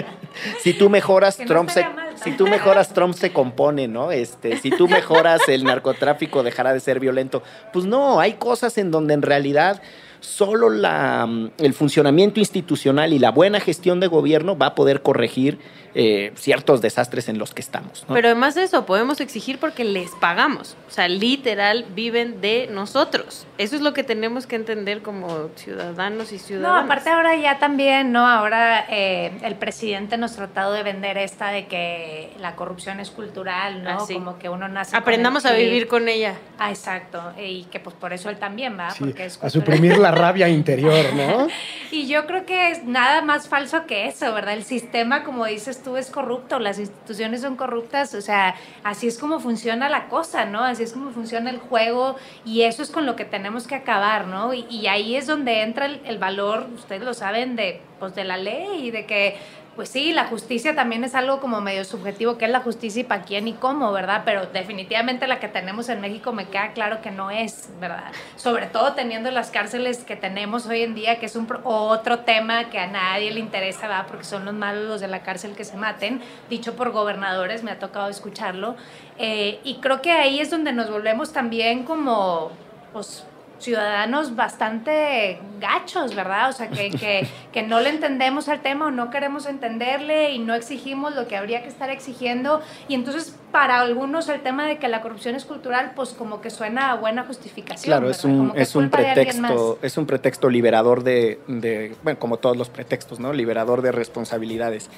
[0.62, 2.18] si tú mejoras, Que no Trump se, mal.
[2.22, 4.12] si tú mejoras, Trump se compone, ¿no?
[4.12, 7.42] Este, si tú mejoras, el narcotráfico dejará de ser violento.
[7.72, 9.80] Pues no, hay cosas en donde en realidad
[10.24, 15.02] solo la, mm, el funcionamiento institucional y la buena gestión de gobierno va a poder
[15.02, 15.58] corregir
[15.94, 18.04] eh, ciertos desastres en los que estamos.
[18.08, 18.14] ¿no?
[18.14, 20.76] Pero además de eso, podemos exigir porque les pagamos.
[20.88, 23.46] O sea, literal, viven de nosotros.
[23.58, 26.84] Eso es lo que tenemos que entender como ciudadanos y No, ciudadanas.
[26.84, 28.26] aparte ahora ya también, ¿no?
[28.26, 33.10] Ahora eh, el presidente nos ha tratado de vender esta de que la corrupción es
[33.10, 33.90] cultural, ¿no?
[33.90, 34.14] Ah, sí.
[34.14, 36.34] Como que uno nace con Aprendamos el a vivir con ella.
[36.58, 37.32] Ah, exacto.
[37.40, 40.48] Y que pues por eso él también va, Sí, porque es a suprimir la rabia
[40.48, 41.46] interior, ¿no?
[41.90, 44.54] Y yo creo que es nada más falso que eso, ¿verdad?
[44.54, 49.18] El sistema, como dices tú, es corrupto, las instituciones son corruptas, o sea, así es
[49.18, 50.64] como funciona la cosa, ¿no?
[50.64, 54.26] Así es como funciona el juego y eso es con lo que tenemos que acabar,
[54.26, 54.52] ¿no?
[54.54, 58.36] Y, ahí es donde entra el, el valor, ustedes lo saben, de, pues, de la
[58.36, 59.36] ley y de que
[59.76, 63.04] pues sí, la justicia también es algo como medio subjetivo, qué es la justicia y
[63.04, 64.22] para quién y cómo, ¿verdad?
[64.24, 68.12] Pero definitivamente la que tenemos en México me queda claro que no es, ¿verdad?
[68.36, 72.70] Sobre todo teniendo las cárceles que tenemos hoy en día, que es un otro tema
[72.70, 74.06] que a nadie le interesa, ¿verdad?
[74.06, 77.70] Porque son los malos los de la cárcel que se maten, dicho por gobernadores, me
[77.70, 78.76] ha tocado escucharlo.
[79.18, 82.50] Eh, y creo que ahí es donde nos volvemos también como,
[82.92, 83.24] pues,
[83.58, 86.50] ciudadanos bastante gachos, ¿verdad?
[86.50, 90.38] O sea, que, que, que, no le entendemos al tema o no queremos entenderle y
[90.38, 92.60] no exigimos lo que habría que estar exigiendo.
[92.88, 96.50] Y entonces, para algunos, el tema de que la corrupción es cultural, pues como que
[96.50, 97.90] suena a buena justificación.
[97.90, 102.56] Claro, es un, es, un pretexto, es un pretexto liberador de, de, bueno, como todos
[102.56, 103.32] los pretextos, ¿no?
[103.32, 104.90] Liberador de responsabilidades.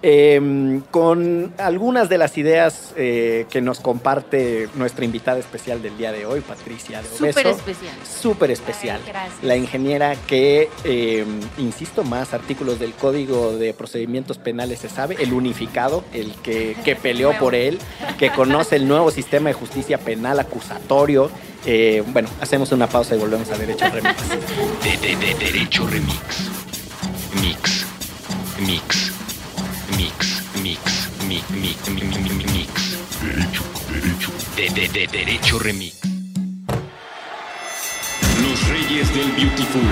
[0.00, 6.12] Eh, con algunas de las ideas eh, que nos comparte nuestra invitada especial del día
[6.12, 7.94] de hoy, Patricia de Súper especial.
[8.04, 9.00] Súper especial.
[9.42, 11.24] la ingeniera que, eh,
[11.58, 16.94] insisto más, artículos del Código de Procedimientos Penales se sabe, el unificado, el que, que
[17.08, 17.78] peleó por él,
[18.18, 21.28] que conoce el nuevo sistema de justicia penal acusatorio.
[21.66, 24.16] Eh, bueno, hacemos una pausa y volvemos a Derecho Remix.
[24.28, 26.50] De, de, de, derecho Remix.
[27.42, 27.86] Mix.
[28.60, 29.07] Mix.
[29.07, 29.07] Mix, mix,
[31.50, 32.98] mix, mix, mix, mix, mix.
[33.22, 34.32] Derecho, derecho.
[34.56, 35.94] De, de, de derecho remix.
[38.42, 39.82] Los Reyes del Beautiful.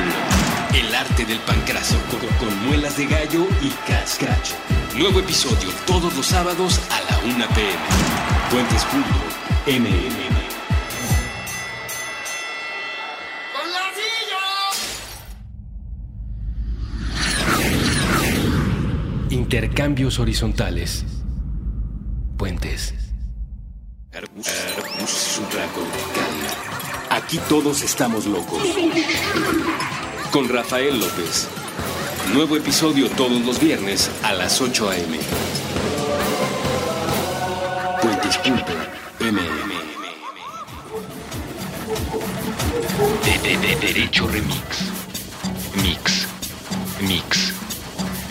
[0.75, 4.55] El arte del pancraso con, con muelas de gallo y cascacho.
[4.97, 7.79] Nuevo episodio todos los sábados a la 1 pm.
[8.51, 10.27] Puentes.mmm.
[19.31, 21.05] Intercambios horizontales.
[22.37, 22.93] Puentes.
[27.11, 28.63] Aquí todos estamos locos.
[30.31, 31.49] Con Rafael López.
[32.35, 35.19] Nuevo episodio todos los viernes a las 8 a.m.
[38.03, 38.57] Puentes.mm.
[43.25, 44.93] De, de, de Derecho Remix.
[45.83, 46.27] Mix.
[47.01, 47.55] Mix.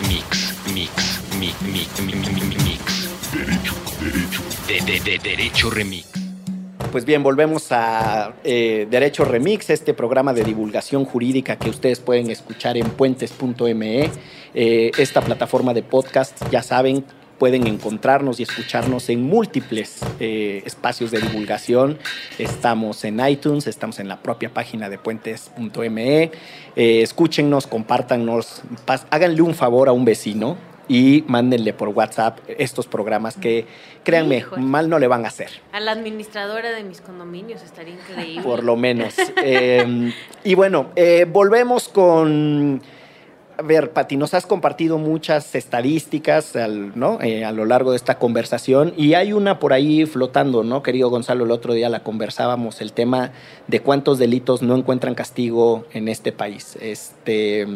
[0.08, 0.46] Mix.
[0.74, 2.75] Mix, mix, mix, mix, mix, mix.
[3.36, 3.74] Derecho.
[4.66, 6.16] De, de, de Derecho Remix.
[6.90, 12.30] Pues bien, volvemos a eh, Derecho Remix, este programa de divulgación jurídica que ustedes pueden
[12.30, 14.10] escuchar en puentes.me.
[14.54, 17.04] Eh, esta plataforma de podcast, ya saben,
[17.38, 21.98] pueden encontrarnos y escucharnos en múltiples eh, espacios de divulgación.
[22.38, 26.30] Estamos en iTunes, estamos en la propia página de puentes.me.
[26.76, 28.62] Escúchennos, compártanos,
[29.10, 30.56] háganle un favor a un vecino
[30.88, 33.66] y mándenle por WhatsApp estos programas que,
[34.04, 34.62] créanme, Híjole.
[34.62, 35.50] mal no le van a hacer.
[35.72, 38.42] A la administradora de mis condominios estaría increíble.
[38.42, 39.14] Por lo menos.
[39.42, 40.12] Eh,
[40.44, 42.80] y bueno, eh, volvemos con...
[43.58, 47.18] A ver, Pati, nos has compartido muchas estadísticas al- ¿no?
[47.22, 50.82] Eh, a lo largo de esta conversación y hay una por ahí flotando, ¿no?
[50.82, 53.32] Querido Gonzalo, el otro día la conversábamos, el tema
[53.66, 56.76] de cuántos delitos no encuentran castigo en este país.
[56.82, 57.66] Este,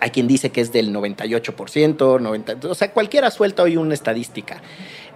[0.00, 4.62] hay quien dice que es del 98%, 90, o sea, cualquiera suelta hoy una estadística.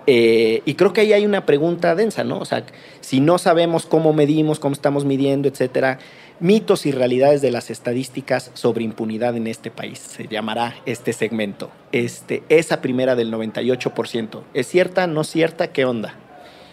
[0.06, 2.38] Eh, y creo que ahí hay una pregunta densa, ¿no?
[2.38, 2.64] O sea,
[3.00, 5.98] si no sabemos cómo medimos, cómo estamos midiendo, etcétera,
[6.38, 11.70] mitos y realidades de las estadísticas sobre impunidad en este país, se llamará este segmento.
[11.92, 15.72] Este, esa primera del 98%, ¿es cierta, no cierta?
[15.72, 16.14] ¿Qué onda?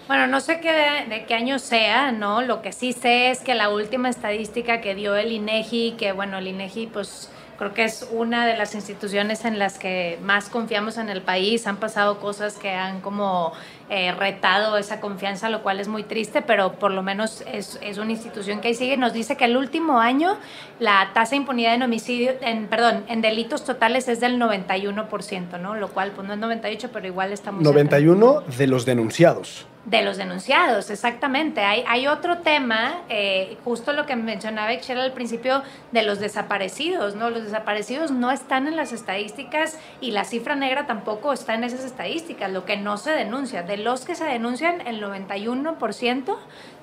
[0.08, 2.42] Bueno, no sé qué de, de qué año sea, ¿no?
[2.42, 6.38] Lo que sí sé es que la última estadística que dio el INEGI, que bueno,
[6.38, 10.98] el INEGI pues creo que es una de las instituciones en las que más confiamos
[10.98, 11.68] en el país.
[11.68, 13.54] Han pasado cosas que han como
[13.90, 17.98] eh, retado esa confianza, lo cual es muy triste, pero por lo menos es, es
[17.98, 18.98] una institución que ahí sigue.
[18.98, 20.38] Nos dice que el último año
[20.80, 25.76] la tasa de impunidad en homicidio, en, perdón, en delitos totales es del 91%, ¿no?
[25.76, 27.64] Lo cual pues no es 98, pero igual estamos...
[27.64, 27.74] cerca.
[27.74, 29.68] 91 de los denunciados.
[29.86, 31.60] De los denunciados, exactamente.
[31.60, 35.62] Hay, hay otro tema, eh, justo lo que mencionaba Excel al principio,
[35.92, 37.30] de los desaparecidos, ¿no?
[37.30, 41.84] Los desaparecidos no están en las estadísticas y la cifra negra tampoco está en esas
[41.84, 43.64] estadísticas, lo que no se denuncia.
[43.64, 46.38] De los que se denuncian, el 91%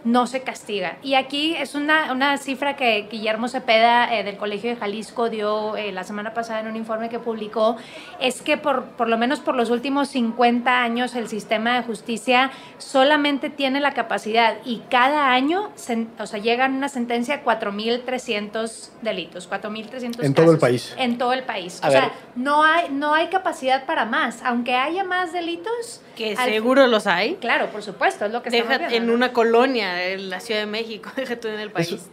[0.05, 0.97] no se castiga.
[1.03, 5.77] Y aquí es una, una cifra que Guillermo Cepeda eh, del Colegio de Jalisco dio
[5.77, 7.77] eh, la semana pasada en un informe que publicó,
[8.21, 12.51] es que por, por lo menos por los últimos 50 años el sistema de justicia
[12.79, 18.91] solamente tiene la capacidad y cada año sen- o sea, llegan una sentencia a 4.300
[19.03, 20.95] delitos, 4.300 En todo el país.
[20.99, 21.81] En todo el país.
[21.83, 22.01] A o ver.
[22.01, 24.41] sea, no hay, no hay capacidad para más.
[24.45, 27.35] Aunque haya más delitos, Que al- seguro los hay.
[27.37, 29.15] Claro, por supuesto, es lo que estamos Deja viendo, en ¿no?
[29.15, 31.93] una colonia, en la Ciudad de México, deja tú en el país.
[31.93, 32.09] Es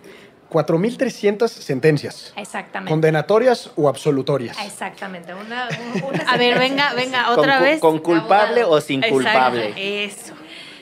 [0.49, 2.33] 4.300 sentencias.
[2.37, 2.89] Exactamente.
[2.89, 4.57] ¿Condenatorias o absolutorias?
[4.65, 5.33] Exactamente.
[5.33, 7.79] Una, un- una A ver, venga, venga, ¿Con otra vez.
[7.81, 8.71] ¿Con culpable abogado.
[8.71, 10.05] o sin Exacto, culpable?
[10.05, 10.33] Eso.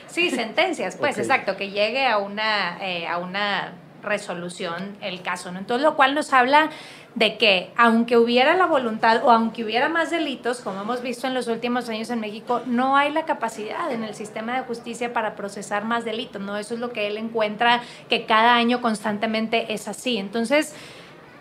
[0.06, 3.74] Sí, sentencias, pues, exacto, que llegue a una, eh, a una
[4.06, 5.58] resolución el caso, ¿no?
[5.58, 6.70] Entonces, lo cual nos habla
[7.14, 11.34] de que aunque hubiera la voluntad o aunque hubiera más delitos, como hemos visto en
[11.34, 15.34] los últimos años en México, no hay la capacidad en el sistema de justicia para
[15.34, 16.56] procesar más delitos, ¿no?
[16.56, 20.18] Eso es lo que él encuentra que cada año constantemente es así.
[20.18, 20.74] Entonces,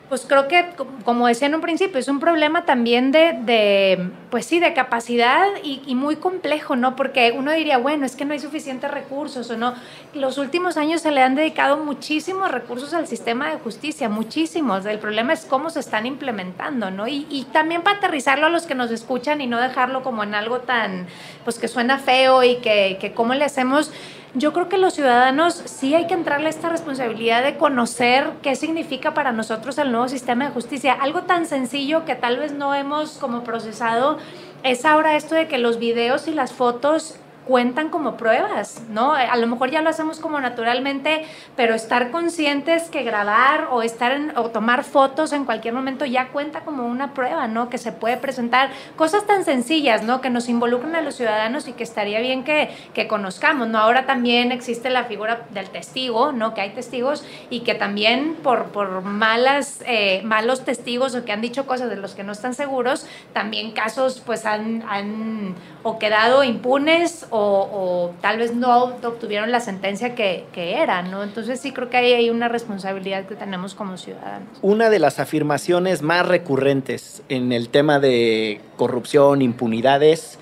[0.10, 0.66] pues creo que,
[1.04, 5.96] como decía en un principio, es un problema también de, pues sí, de capacidad y,
[5.96, 6.96] muy complejo, ¿no?
[6.96, 9.74] Porque uno diría, bueno, es que no hay suficientes recursos o no.
[10.14, 14.86] Los últimos años se le han dedicado muchísimos recursos al sistema de justicia, muchísimos.
[14.86, 17.08] El problema es cómo se están implementando, ¿no?
[17.08, 20.36] Y, y también para aterrizarlo a los que nos escuchan y no dejarlo como en
[20.36, 21.08] algo tan,
[21.44, 23.92] pues que suena feo y que, que cómo le hacemos
[24.36, 28.56] yo creo que los ciudadanos sí hay que entrarle a esta responsabilidad de conocer qué
[28.56, 30.94] significa para nosotros el nuevo sistema de justicia.
[30.94, 34.18] Algo tan sencillo que tal vez no hemos como procesado
[34.64, 37.16] es ahora esto de que los videos y las fotos
[37.46, 39.14] cuentan como pruebas, ¿no?
[39.14, 41.26] A lo mejor ya lo hacemos como naturalmente,
[41.56, 46.62] pero estar conscientes que grabar o estar o tomar fotos en cualquier momento ya cuenta
[46.62, 47.70] como una prueba, ¿no?
[47.70, 50.22] Que se puede presentar cosas tan sencillas, ¿no?
[50.22, 53.80] Que nos involucran a los ciudadanos y que estaría bien que, que conozcamos, ¿no?
[53.80, 56.54] Ahora también existe la figura del testigo, ¿no?
[56.54, 61.42] Que hay testigos y que también por, por malas, eh, malos testigos o que han
[61.42, 66.44] dicho cosas de los que no están seguros, también casos pues han, han o quedado
[66.44, 71.24] impunes o, tal vez no obtuvieron la sentencia que, que era, ¿no?
[71.24, 74.48] Entonces sí creo que ahí hay una responsabilidad que tenemos como ciudadanos.
[74.62, 80.40] Una de las afirmaciones más recurrentes en el tema de corrupción, impunidades,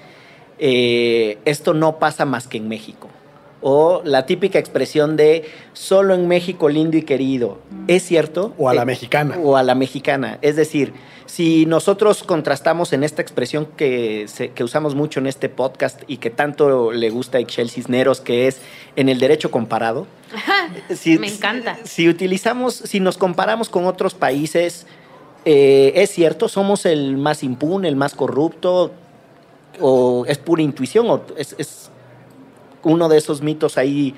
[0.59, 3.09] eh, esto no pasa más que en México.
[3.61, 7.59] O la típica expresión de solo en México lindo y querido.
[7.87, 8.53] ¿Es cierto?
[8.57, 9.37] O a la Eh, mexicana.
[9.41, 10.37] O a la mexicana.
[10.41, 10.93] Es decir,
[11.33, 16.17] si nosotros contrastamos en esta expresión que, se- que usamos mucho en este podcast y
[16.17, 18.61] que tanto le gusta a Ixchel Cisneros, que es
[18.95, 20.05] en el derecho comparado.
[20.95, 21.77] si- Me encanta.
[21.85, 24.85] Si utilizamos, si nos comparamos con otros países,
[25.45, 28.91] eh, es cierto, somos el más impune, el más corrupto,
[29.81, 31.89] o es pura intuición, o es, es
[32.83, 34.13] uno de esos mitos ahí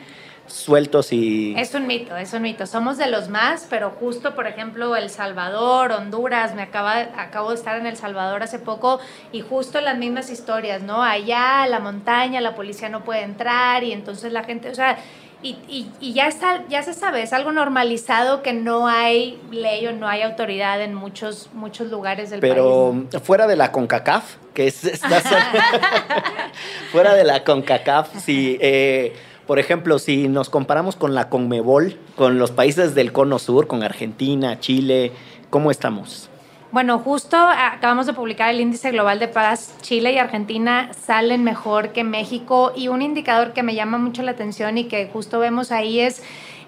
[0.48, 1.56] sueltos y...
[1.58, 2.66] Es un mito, es un mito.
[2.66, 7.56] Somos de los más, pero justo, por ejemplo, El Salvador, Honduras, me acaba, acabo de
[7.56, 9.00] estar en El Salvador hace poco
[9.32, 11.04] y justo las mismas historias, ¿no?
[11.04, 14.98] Allá, la montaña, la policía no puede entrar y entonces la gente, o sea,
[15.42, 19.86] y, y, y ya, está, ya se sabe, es algo normalizado que no hay ley
[19.86, 23.14] o no hay autoridad en muchos, muchos lugares del Pero país.
[23.14, 23.20] ¿no?
[23.20, 24.82] fuera de la CONCACAF, que es
[26.92, 29.14] fuera de la CONCACAF, si, eh,
[29.48, 33.84] por ejemplo, si nos comparamos con la CONMEBOL, con los países del Cono Sur, con
[33.84, 35.12] Argentina, Chile,
[35.50, 36.30] ¿cómo estamos?
[36.72, 39.78] Bueno, justo acabamos de publicar el índice global de paz.
[39.82, 44.32] Chile y Argentina salen mejor que México y un indicador que me llama mucho la
[44.32, 46.22] atención y que justo vemos ahí es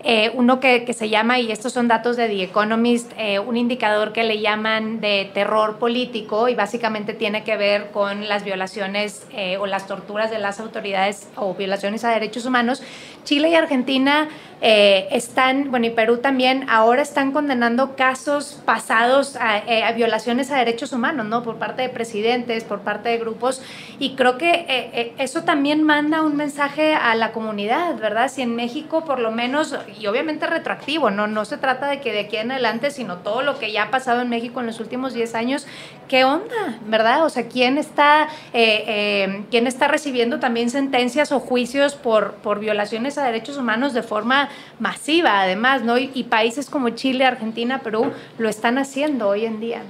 [0.03, 4.13] eh, uno que, se llama, y estos son datos de The Economist, eh, un indicador
[4.13, 9.57] que le llaman de terror político y básicamente tiene que ver con las violaciones eh,
[9.57, 12.83] o las torturas de las autoridades o violaciones a derechos humanos.
[13.23, 14.29] Chile y Argentina
[14.59, 20.93] están, bueno, y Perú también, ahora están condenando casos pasados a, a, violaciones a derechos
[20.93, 21.43] humanos, ¿no?
[21.43, 23.61] Por parte de presidentes, por parte de grupos,
[23.99, 28.31] y creo que eso también manda un mensaje a la comunidad, ¿verdad?
[28.31, 31.27] Si en México, por lo menos, y obviamente retroactivo, ¿no?
[31.27, 33.91] No se trata de que de aquí en adelante, sino todo lo que ya ha
[33.91, 35.67] pasado en México en los últimos 10 años,
[36.07, 37.25] ¿qué onda, verdad?
[37.25, 43.17] O sea, ¿quién está, eh, ¿quién está recibiendo también sentencias o juicios por, por violaciones
[43.17, 45.97] a derechos humanos de forma masiva, además, ¿no?
[45.97, 49.81] Y, países como Chile, Argentina, Perú lo están haciendo hoy en día.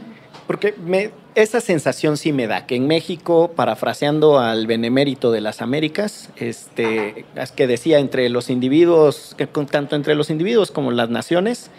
[0.47, 5.61] Porque me, esa sensación sí me da, que en México, parafraseando al benemérito de las
[5.61, 11.09] Américas, este, es que decía entre los individuos, que, tanto entre los individuos como las
[11.09, 11.69] naciones,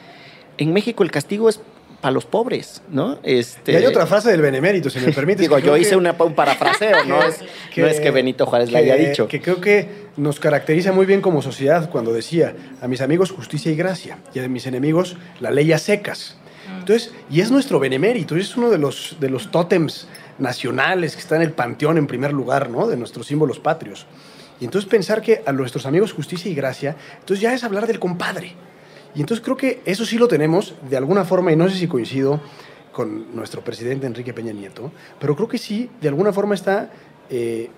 [0.58, 1.60] en México el castigo es
[2.00, 3.18] para los pobres, ¿no?
[3.24, 5.40] Este, y hay otra frase del benemérito, si me permites.
[5.40, 7.40] Digo, yo hice que, una, un parafraseo, no es
[7.74, 9.26] que, no es que Benito Juárez que, la haya dicho.
[9.26, 13.72] Que creo que nos caracteriza muy bien como sociedad cuando decía, a mis amigos justicia
[13.72, 16.36] y gracia, y a mis enemigos la ley a secas.
[16.78, 20.08] Entonces, y es nuestro benemérito, es uno de los, de los tótems
[20.38, 22.86] nacionales que está en el panteón en primer lugar, ¿no?
[22.86, 24.06] De nuestros símbolos patrios.
[24.60, 27.98] Y entonces pensar que a nuestros amigos justicia y gracia, entonces ya es hablar del
[27.98, 28.52] compadre.
[29.14, 31.88] Y entonces creo que eso sí lo tenemos de alguna forma, y no sé si
[31.88, 32.40] coincido
[32.92, 34.90] con nuestro presidente Enrique Peña Nieto,
[35.20, 36.90] pero creo que sí, de alguna forma está
[37.30, 37.70] eh,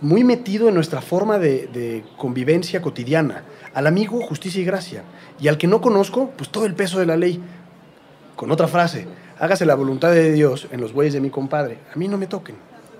[0.00, 3.44] muy metido en nuestra forma de, convivencia cotidiana.
[3.74, 5.04] Al amigo, justicia y gracia.
[5.40, 7.40] Y al que no conozco, pues todo el peso de la ley.
[8.42, 9.06] Con otra frase,
[9.38, 11.78] hágase la voluntad de Dios en los bueyes de mi compadre.
[11.94, 12.56] A mí no me toquen.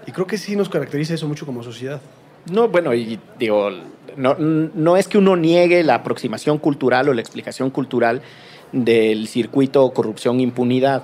[0.06, 2.00] Y creo que sí nos caracteriza eso mucho como sociedad.
[2.48, 3.68] No, bueno, y digo,
[4.16, 8.22] no, es que uno niegue la aproximación cultural o la explicación cultural
[8.70, 11.02] del circuito corrupción-impunidad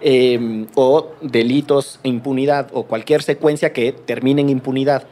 [0.00, 5.08] eh, o delitos e impunidad o cualquier secuencia que termine en impunidad.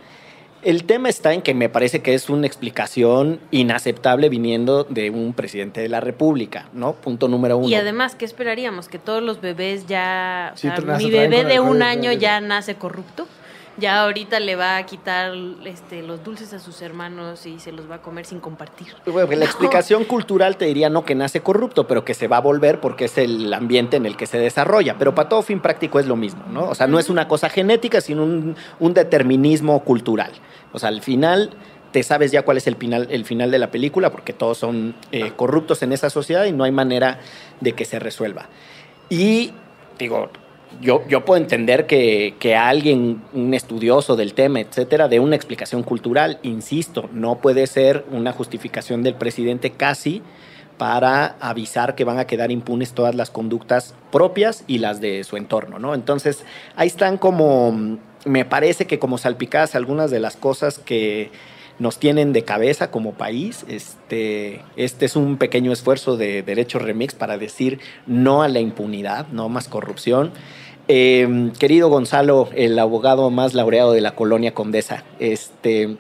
[0.63, 5.33] El tema está en que me parece que es una explicación inaceptable viniendo de un
[5.33, 6.93] presidente de la República, ¿no?
[6.93, 7.69] Punto número uno.
[7.69, 8.89] Y además, ¿qué esperaríamos?
[8.89, 10.53] ¿Que todos los bebés ya...
[10.55, 13.27] o Sí, sea, te- nace mi bebé de un año ya nace corrupto?
[13.79, 15.33] Ya ahorita le va a quitar
[15.65, 18.89] este, los dulces a sus hermanos y se los va a comer sin compartir.
[19.07, 19.45] Bueno, la No.
[19.45, 23.07] explicación cultural te diría no que nace corrupto, pero que se va a volver porque
[23.07, 24.97] es el ambiente en el que se desarrolla.
[24.99, 26.69] Pero para todo fin práctico es lo mismo, ¿no?
[26.69, 30.33] O sea, no es una cosa genética, sino un, un determinismo cultural.
[30.73, 31.51] O sea, al final
[31.93, 34.95] te sabes ya cuál es el final, el final de la película, porque todos son
[35.13, 37.21] eh, corruptos en esa sociedad y no hay manera
[37.61, 38.49] de que se resuelva.
[39.09, 39.53] Y
[39.99, 40.31] digo,
[40.81, 45.83] yo, yo puedo entender que, que alguien, un estudioso del tema, etcétera, dé una explicación
[45.83, 46.39] cultural.
[46.43, 50.23] Insisto, no puede ser una justificación del presidente casi
[50.79, 55.37] para avisar que van a quedar impunes todas las conductas propias y las de su
[55.37, 55.95] entorno, ¿no?
[55.95, 56.45] Entonces,
[56.75, 61.31] ahí están como, me parece que como salpicadas algunas de las cosas que
[61.79, 63.65] nos tienen de cabeza como país.
[63.69, 69.29] Este, este es un pequeño esfuerzo de Derecho Remix para decir no a la impunidad,
[69.29, 70.33] no más corrupción.
[70.89, 75.97] Eh, querido Gonzalo, el abogado más laureado de la colonia Condesa, este,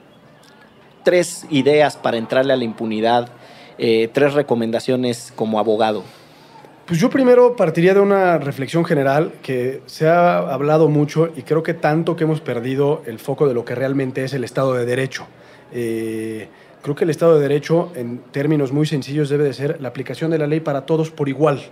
[1.04, 3.28] tres ideas para entrarle a la impunidad,
[3.78, 6.02] eh, tres recomendaciones como abogado.
[6.86, 11.62] Pues yo primero partiría de una reflexión general que se ha hablado mucho y creo
[11.62, 14.84] que tanto que hemos perdido el foco de lo que realmente es el Estado de
[14.84, 15.26] Derecho.
[15.72, 16.48] Eh,
[16.82, 20.32] creo que el Estado de Derecho, en términos muy sencillos, debe de ser la aplicación
[20.32, 21.62] de la ley para todos por igual.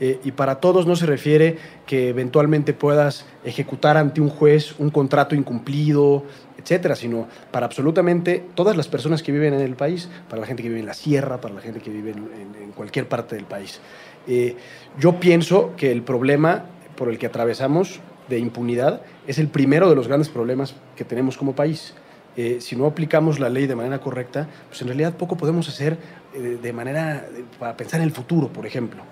[0.00, 4.90] Eh, y para todos no se refiere que eventualmente puedas ejecutar ante un juez un
[4.90, 6.24] contrato incumplido,
[6.58, 10.62] etcétera, sino para absolutamente todas las personas que viven en el país, para la gente
[10.64, 12.18] que vive en la sierra, para la gente que vive en,
[12.62, 13.78] en- cualquier parte del país.
[14.26, 14.56] Eh,
[14.98, 16.64] yo pienso que el problema
[16.96, 21.36] por el que atravesamos de impunidad es el primero de los grandes problemas que tenemos
[21.36, 21.94] como país.
[22.36, 25.98] Eh, si no aplicamos la ley de manera correcta, pues en realidad poco podemos hacer
[26.34, 29.04] eh, de manera eh, para pensar en el futuro, por ejemplo.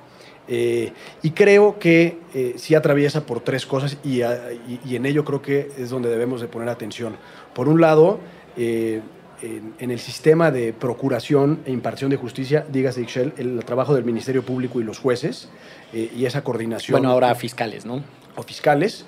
[0.48, 5.06] Eh, y creo que eh, sí atraviesa por tres cosas y, a- y- y en
[5.06, 7.16] ello creo que es donde debemos de poner atención.
[7.54, 8.18] Por un lado,
[8.56, 9.00] eh,
[9.40, 14.04] en, en el sistema de procuración e impartición de justicia, dígase Ixchel, el trabajo del
[14.04, 15.48] Ministerio Público y los jueces
[15.92, 18.02] y esa coordinación Bueno, ahora fiscales, ¿no?
[18.36, 19.04] o fiscales,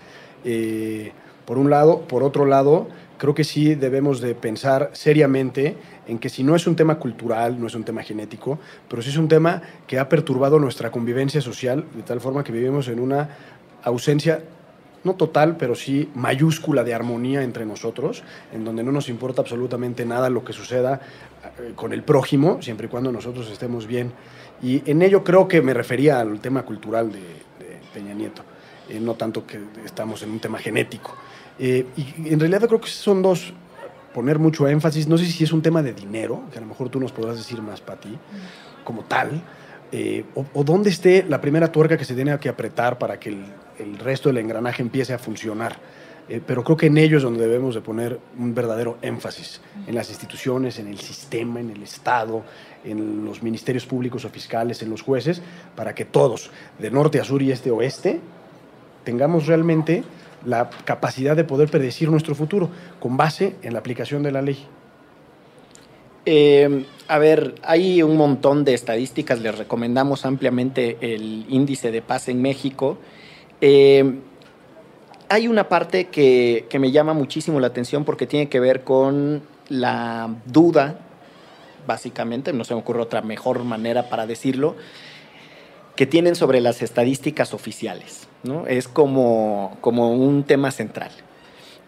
[1.45, 2.01] por un lado.
[2.03, 6.67] Por otro lado, creo que sí debemos de pensar seriamente en que si no es
[6.67, 8.59] un tema cultural, no es un tema genético,
[8.89, 12.53] pero sí es un tema que ha perturbado nuestra convivencia social, de tal forma que
[12.53, 13.29] vivimos en una
[13.83, 14.43] ausencia
[15.05, 20.07] no total, pero sí mayúscula de armonía entre nosotros, en donde no nos importa absolutamente
[20.07, 21.01] nada lo que suceda
[21.59, 24.13] eh, con el prójimo, siempre y cuando nosotros estemos bien.
[24.63, 28.43] Y en ello creo que me refería al tema cultural de, de Peña Nieto,
[28.89, 31.15] eh, no tanto que estamos en un tema genético.
[31.59, 33.53] Eh, y en realidad creo que son dos,
[34.13, 36.89] poner mucho énfasis, no sé si es un tema de dinero, que a lo mejor
[36.89, 38.17] tú nos podrás decir más, Pati,
[38.85, 39.43] como tal,
[39.93, 43.31] eh, o, o dónde esté la primera tuerca que se tiene que apretar para que
[43.31, 43.45] el,
[43.79, 45.77] el resto del engranaje empiece a funcionar.
[46.27, 49.95] Eh, pero creo que en ello es donde debemos de poner un verdadero énfasis, en
[49.95, 52.43] las instituciones, en el sistema, en el Estado,
[52.83, 55.43] en los ministerios públicos o fiscales, en los jueces,
[55.77, 58.21] para que todos, de norte a sur y este a oeste,
[59.05, 60.03] tengamos realmente
[60.45, 62.71] la capacidad de poder predecir nuestro futuro
[63.01, 64.67] con base en la aplicación de la ley.
[66.27, 72.29] Eh, a ver, hay un montón de estadísticas, les recomendamos ampliamente el índice de paz
[72.29, 72.99] en México.
[73.61, 74.21] Eh,
[75.29, 79.43] hay una parte que, que me llama muchísimo la atención porque tiene que ver con
[79.69, 80.99] la duda,
[81.87, 84.77] básicamente, no se me ocurre otra mejor manera para decirlo,
[85.97, 88.27] que tienen sobre las estadísticas oficiales.
[88.43, 88.67] ¿no?
[88.67, 91.11] Es como, como un tema central.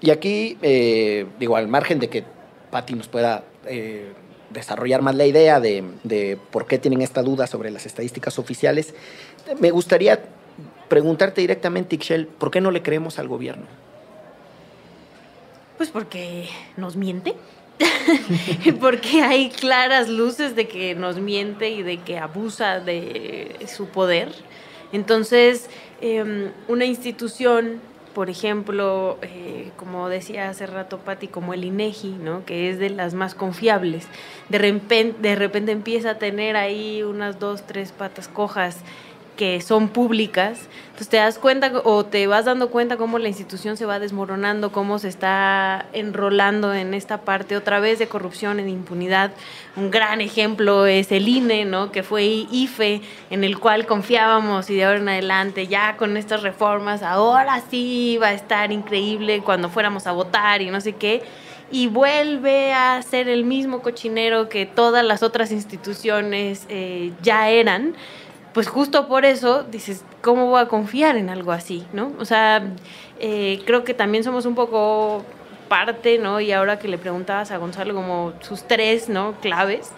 [0.01, 2.25] Y aquí, eh, digo, al margen de que
[2.71, 4.13] Patti nos pueda eh,
[4.51, 8.95] desarrollar más la idea de, por qué tienen esta duda sobre las estadísticas oficiales,
[9.61, 10.21] me gustaría
[10.89, 13.67] preguntarte directamente, Ixchel, ¿por qué no le creemos al gobierno?
[15.77, 17.35] Pues porque nos miente.
[18.81, 24.33] porque hay claras luces de que nos miente y de que abusa de su poder.
[24.93, 25.68] Entonces,
[26.01, 27.81] eh, una institución,
[28.14, 32.45] por ejemplo, eh, como decía hace rato Patti, como el INEGI, ¿no?
[32.45, 34.07] que es de las más confiables,
[34.49, 38.79] de repente, de repente empieza a tener ahí unas dos, tres patas cojas
[39.37, 43.76] que son públicas, entonces te das cuenta o te vas dando cuenta cómo la institución
[43.76, 48.70] se va desmoronando, cómo se está enrolando en esta parte otra vez de corrupción, en
[48.70, 49.32] impunidad.
[49.76, 51.93] Un gran ejemplo es el INE, ¿no?
[51.93, 56.43] que fue IFE, en el cual confiábamos y de ahora en adelante, ya con estas
[56.43, 61.22] reformas, ahora sí va a estar increíble cuando fuéramos a votar y no sé qué
[61.70, 67.95] y vuelve a ser el mismo cochinero que todas las otras instituciones eh, ya eran
[68.57, 71.85] pues justo por eso dices, ¿cómo voy a confiar en algo así?
[71.93, 72.15] ¿no?
[72.19, 72.67] O sea,
[73.21, 75.23] eh, creo que también somos un poco
[75.69, 76.41] parte, ¿no?
[76.41, 79.35] Y ahora que le preguntabas a Gonzalo como sus tres, ¿no?
[79.43, 79.91] Claves,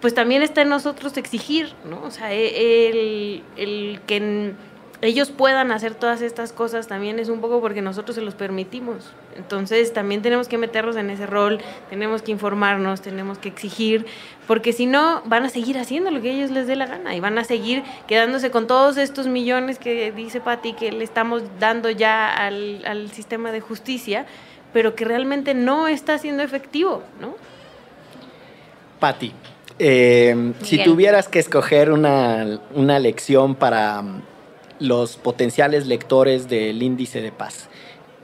[0.00, 2.00] pues también está en nosotros exigir, ¿no?
[2.02, 4.54] O sea, e, el, el que
[5.02, 9.12] ellos puedan hacer todas estas cosas también es un poco porque nosotros se los permitimos.
[9.36, 14.06] Entonces también tenemos que meternos en ese rol, tenemos que informarnos, tenemos que exigir,
[14.46, 17.14] porque si no van a seguir haciendo lo que a ellos les dé la gana
[17.14, 21.42] y van a seguir quedándose con todos estos millones que dice Patti que le estamos
[21.60, 24.24] dando ya al, al sistema de justicia,
[24.72, 27.34] pero que realmente no está siendo efectivo, ¿no?
[28.98, 29.34] Patti,
[29.78, 34.02] eh, si tuvieras que escoger una, una lección para
[34.78, 37.68] los potenciales lectores del índice de paz.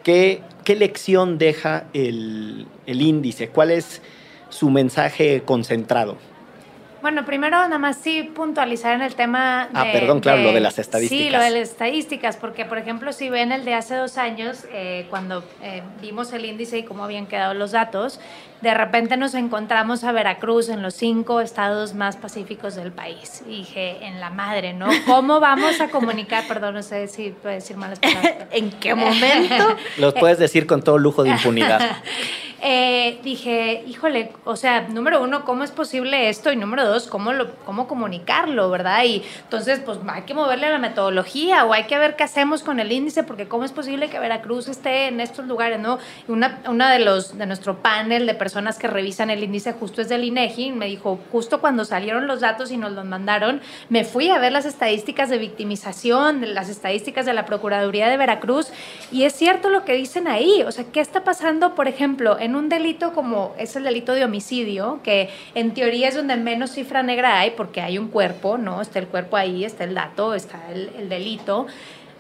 [0.03, 3.49] ¿Qué, qué lección deja el, el índice?
[3.49, 4.03] ¿Cuál es
[4.49, 6.17] su mensaje concentrado?
[7.03, 9.91] Bueno, primero nada más sí puntualizar en el tema ah, de...
[9.91, 11.25] Ah, perdón, claro, lo de las estadísticas.
[11.25, 14.65] Sí, lo de las estadísticas, porque por ejemplo, si ven el de hace dos años,
[14.73, 18.21] eh, cuando eh, vimos el índice y cómo habían quedado los datos,
[18.63, 23.43] de repente nos encontramos a Veracruz en los cinco estados más pacíficos del país.
[23.49, 24.87] Y dije, en la madre, ¿no?
[25.07, 26.47] ¿Cómo vamos a comunicar?
[26.47, 28.35] Perdón, no sé si puedo decir malas palabras.
[28.53, 29.77] ¿En qué momento?
[29.99, 31.81] Los puedes decir con todo lujo de impunidad.
[32.65, 36.53] Eh, dije, híjole, o sea, número uno, ¿cómo es posible esto?
[36.53, 37.33] Y número dos, ¿cómo,
[37.67, 39.03] cómo comunicarlo, verdad?
[39.05, 42.79] Y entonces, pues hay que moverle la metodología o hay que ver qué hacemos con
[42.79, 45.99] el índice, porque ¿cómo es posible que Veracruz esté en estos lugares, no?
[46.29, 50.09] Una, una de los, de nuestro panel de personas que revisan el índice justo es
[50.09, 54.29] del INEGI, me dijo, justo cuando salieron los datos y nos los mandaron, me fui
[54.29, 58.69] a ver las estadísticas de victimización, las estadísticas de la Procuraduría de Veracruz,
[59.11, 62.52] y es cierto lo que dicen ahí, o sea, ¿qué está pasando, por ejemplo, en
[62.55, 67.03] un delito como es el delito de homicidio, que en teoría es donde menos cifra
[67.03, 68.81] negra hay, porque hay un cuerpo, ¿no?
[68.81, 71.67] Está el cuerpo ahí, está el dato, está el, el delito.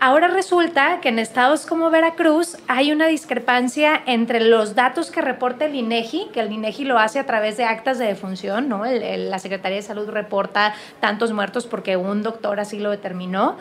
[0.04, 5.66] Ahora resulta que en estados como Veracruz hay una discrepancia entre los datos que reporta
[5.66, 8.84] el INEGI, que el INEGI lo hace a través de actas de defunción, ¿no?
[8.84, 13.58] la Secretaría de Salud reporta tantos muertos porque un doctor así lo determinó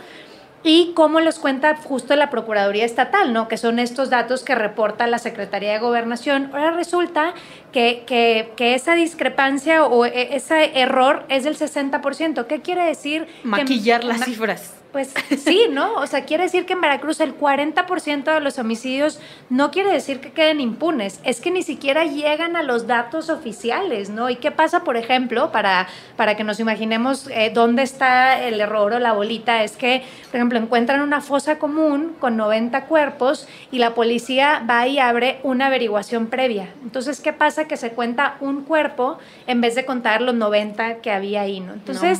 [0.64, 3.47] y cómo los cuenta justo la Procuraduría Estatal, ¿no?
[3.47, 6.49] que son estos datos que reporta la Secretaría de Gobernación.
[6.53, 7.34] Ahora resulta
[7.72, 12.45] que, que, que esa discrepancia o e, ese error es del 60%.
[12.45, 13.28] ¿Qué quiere decir?
[13.43, 14.80] Maquillar las cifras.
[14.91, 15.93] Pues sí, ¿no?
[15.95, 19.19] O sea, quiere decir que en Veracruz el 40% de los homicidios
[19.49, 24.09] no quiere decir que queden impunes, es que ni siquiera llegan a los datos oficiales,
[24.09, 24.29] ¿no?
[24.29, 25.87] ¿Y qué pasa, por ejemplo, para,
[26.17, 29.63] para que nos imaginemos eh, dónde está el error o la bolita?
[29.63, 34.87] Es que, por ejemplo, encuentran una fosa común con 90 cuerpos y la policía va
[34.87, 36.69] y abre una averiguación previa.
[36.83, 37.65] Entonces, ¿qué pasa?
[37.65, 41.73] Que se cuenta un cuerpo en vez de contar los 90 que había ahí, ¿no?
[41.73, 42.19] Entonces...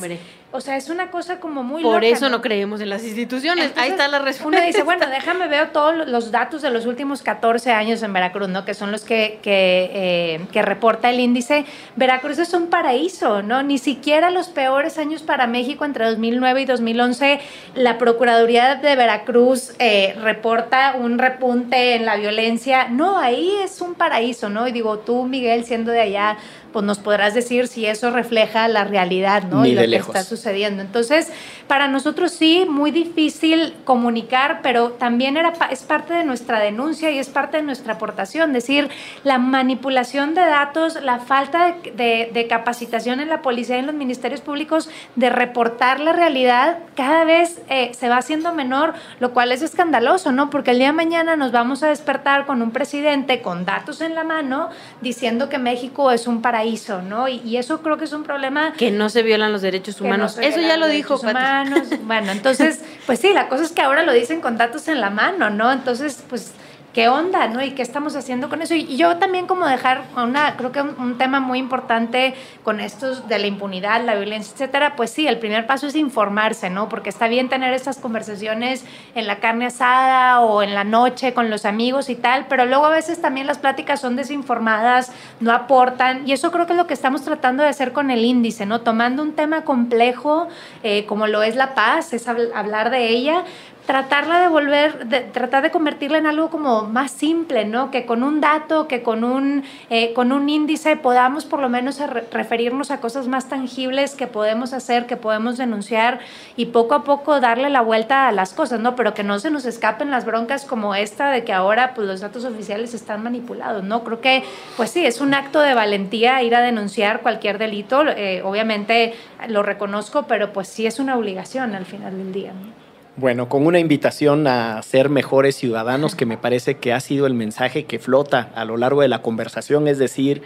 [0.54, 2.42] O sea, es una cosa como muy Por eso ¿no?
[2.42, 3.72] creemos en las instituciones.
[3.74, 4.58] Ahí está la respuesta.
[4.58, 8.50] Uno dice, bueno, déjame ver todos los datos de los últimos 14 años en Veracruz,
[8.50, 8.66] ¿no?
[8.66, 11.64] Que son los que, que, eh, que, reporta el índice.
[11.96, 13.62] Veracruz es un paraíso, ¿no?
[13.62, 17.40] Ni siquiera los peores años para México entre 2009 y 2011,
[17.74, 22.88] la Procuraduría de Veracruz eh, reporta un repunte en la violencia.
[22.88, 24.68] No, ahí es un paraíso, ¿no?
[24.68, 26.36] Y digo, tú, Miguel, siendo de allá,
[26.72, 29.66] pues nos podrás decir si eso refleja la realidad, ¿no?
[29.66, 30.82] y lo que está sucediendo.
[30.82, 31.30] Entonces,
[31.66, 37.18] para nosotros sí, muy difícil comunicar, pero también era, es parte de nuestra denuncia y
[37.18, 38.52] es parte de nuestra aportación.
[38.52, 38.88] Decir,
[39.22, 44.40] la manipulación de datos, la falta de, capacitación en la policía y en los ministerios
[44.40, 49.62] públicos de reportar la realidad, cada vez eh, se va haciendo menor, lo cual es
[49.62, 50.50] escandaloso, ¿no?
[50.50, 54.14] Porque el día de mañana nos vamos a despertar con un presidente con datos en
[54.14, 54.70] la mano
[55.00, 57.28] diciendo que México es un paraíso hizo, ¿no?
[57.28, 58.72] Y, eso creo que es un problema.
[58.72, 60.38] Que no se violan los derechos humanos.
[60.38, 61.88] eso ya lo dijo humanos.
[62.02, 65.10] Bueno, entonces, pues sí, la cosa es que ahora lo dicen con datos en la
[65.10, 65.72] mano, ¿no?
[65.72, 66.52] Entonces, pues
[66.92, 67.62] qué onda, ¿no?
[67.62, 68.74] Y qué estamos haciendo con eso.
[68.74, 73.38] Y, yo también como dejar una, creo que un, tema muy importante con estos de
[73.38, 76.88] la impunidad, la violencia, etcétera, pues sí, el primer paso es informarse, ¿no?
[76.88, 78.84] Porque está bien tener estas conversaciones
[79.14, 82.86] en la carne asada o en la noche con los amigos y tal, pero luego
[82.86, 86.86] a veces también las pláticas son desinformadas, no aportan, y eso creo que es lo
[86.86, 88.80] que estamos tratando de hacer con el índice, ¿no?
[88.80, 90.48] Tomando un tema complejo
[90.82, 93.44] eh, como lo es la paz, es hablar de ella,
[93.86, 97.90] tratarla de volver, de, tratar de convertirla en algo como más simple, ¿no?
[97.90, 102.00] Que con un dato, que con un, eh, con un índice podamos por lo menos
[102.30, 106.20] referirnos a cosas más tangibles que podemos hacer, que podemos denunciar
[106.56, 108.94] y poco a poco darle la vuelta a las cosas, ¿no?
[108.94, 112.20] Pero que no se nos escapen las broncas como esta de que ahora pues, los
[112.20, 114.04] datos oficiales están manipulados, ¿no?
[114.04, 114.44] Creo que,
[114.76, 119.14] pues sí, es un acto de valentía ir a denunciar cualquier delito, eh, obviamente
[119.48, 122.81] lo reconozco, pero pues sí es una obligación al final del día, ¿no?
[123.16, 127.34] Bueno, con una invitación a ser mejores ciudadanos, que me parece que ha sido el
[127.34, 130.40] mensaje que flota a lo largo de la conversación, es decir,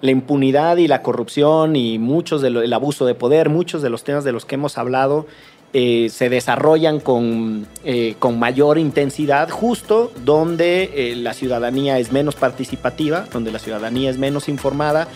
[0.00, 4.24] la impunidad y la corrupción y muchos del abuso de poder, muchos de los temas
[4.24, 5.26] de los que hemos hablado
[5.74, 12.36] eh, se desarrollan con, eh, con, mayor intensidad justo donde eh, la ciudadanía es menos
[12.36, 15.08] participativa, donde la ciudadanía es menos informada,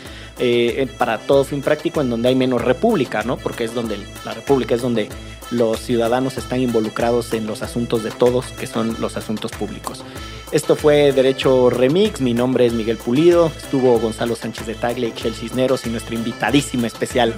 [0.99, 3.36] para todo fin práctico, en donde hay menos república, ¿no?
[3.36, 5.09] Porque es donde la república es donde
[5.53, 10.03] los ciudadanos están involucrados en los asuntos de todos, que son los asuntos públicos.
[10.50, 15.34] Esto fue Derecho Remix, mi nombre es Miguel Pulido, estuvo Gonzalo Sánchez de Tagle Chel
[15.34, 17.34] Cisneros y nuestra invitadísima especial,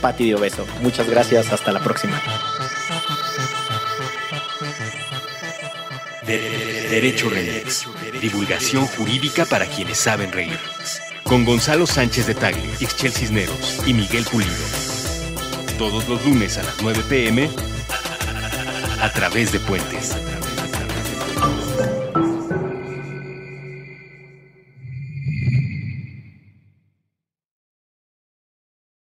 [0.00, 0.66] Pati de Obeso.
[0.82, 2.20] Muchas gracias, hasta la próxima.
[6.26, 7.86] Derecho Remix,
[8.20, 10.58] divulgación jurídica para quienes saben reír.
[11.24, 14.97] Con Gonzalo Sánchez de Tagle, Ixchel Cisneros y Miguel Pulido
[15.78, 17.48] todos los lunes a las 9 pm
[19.00, 20.16] a través de puentes.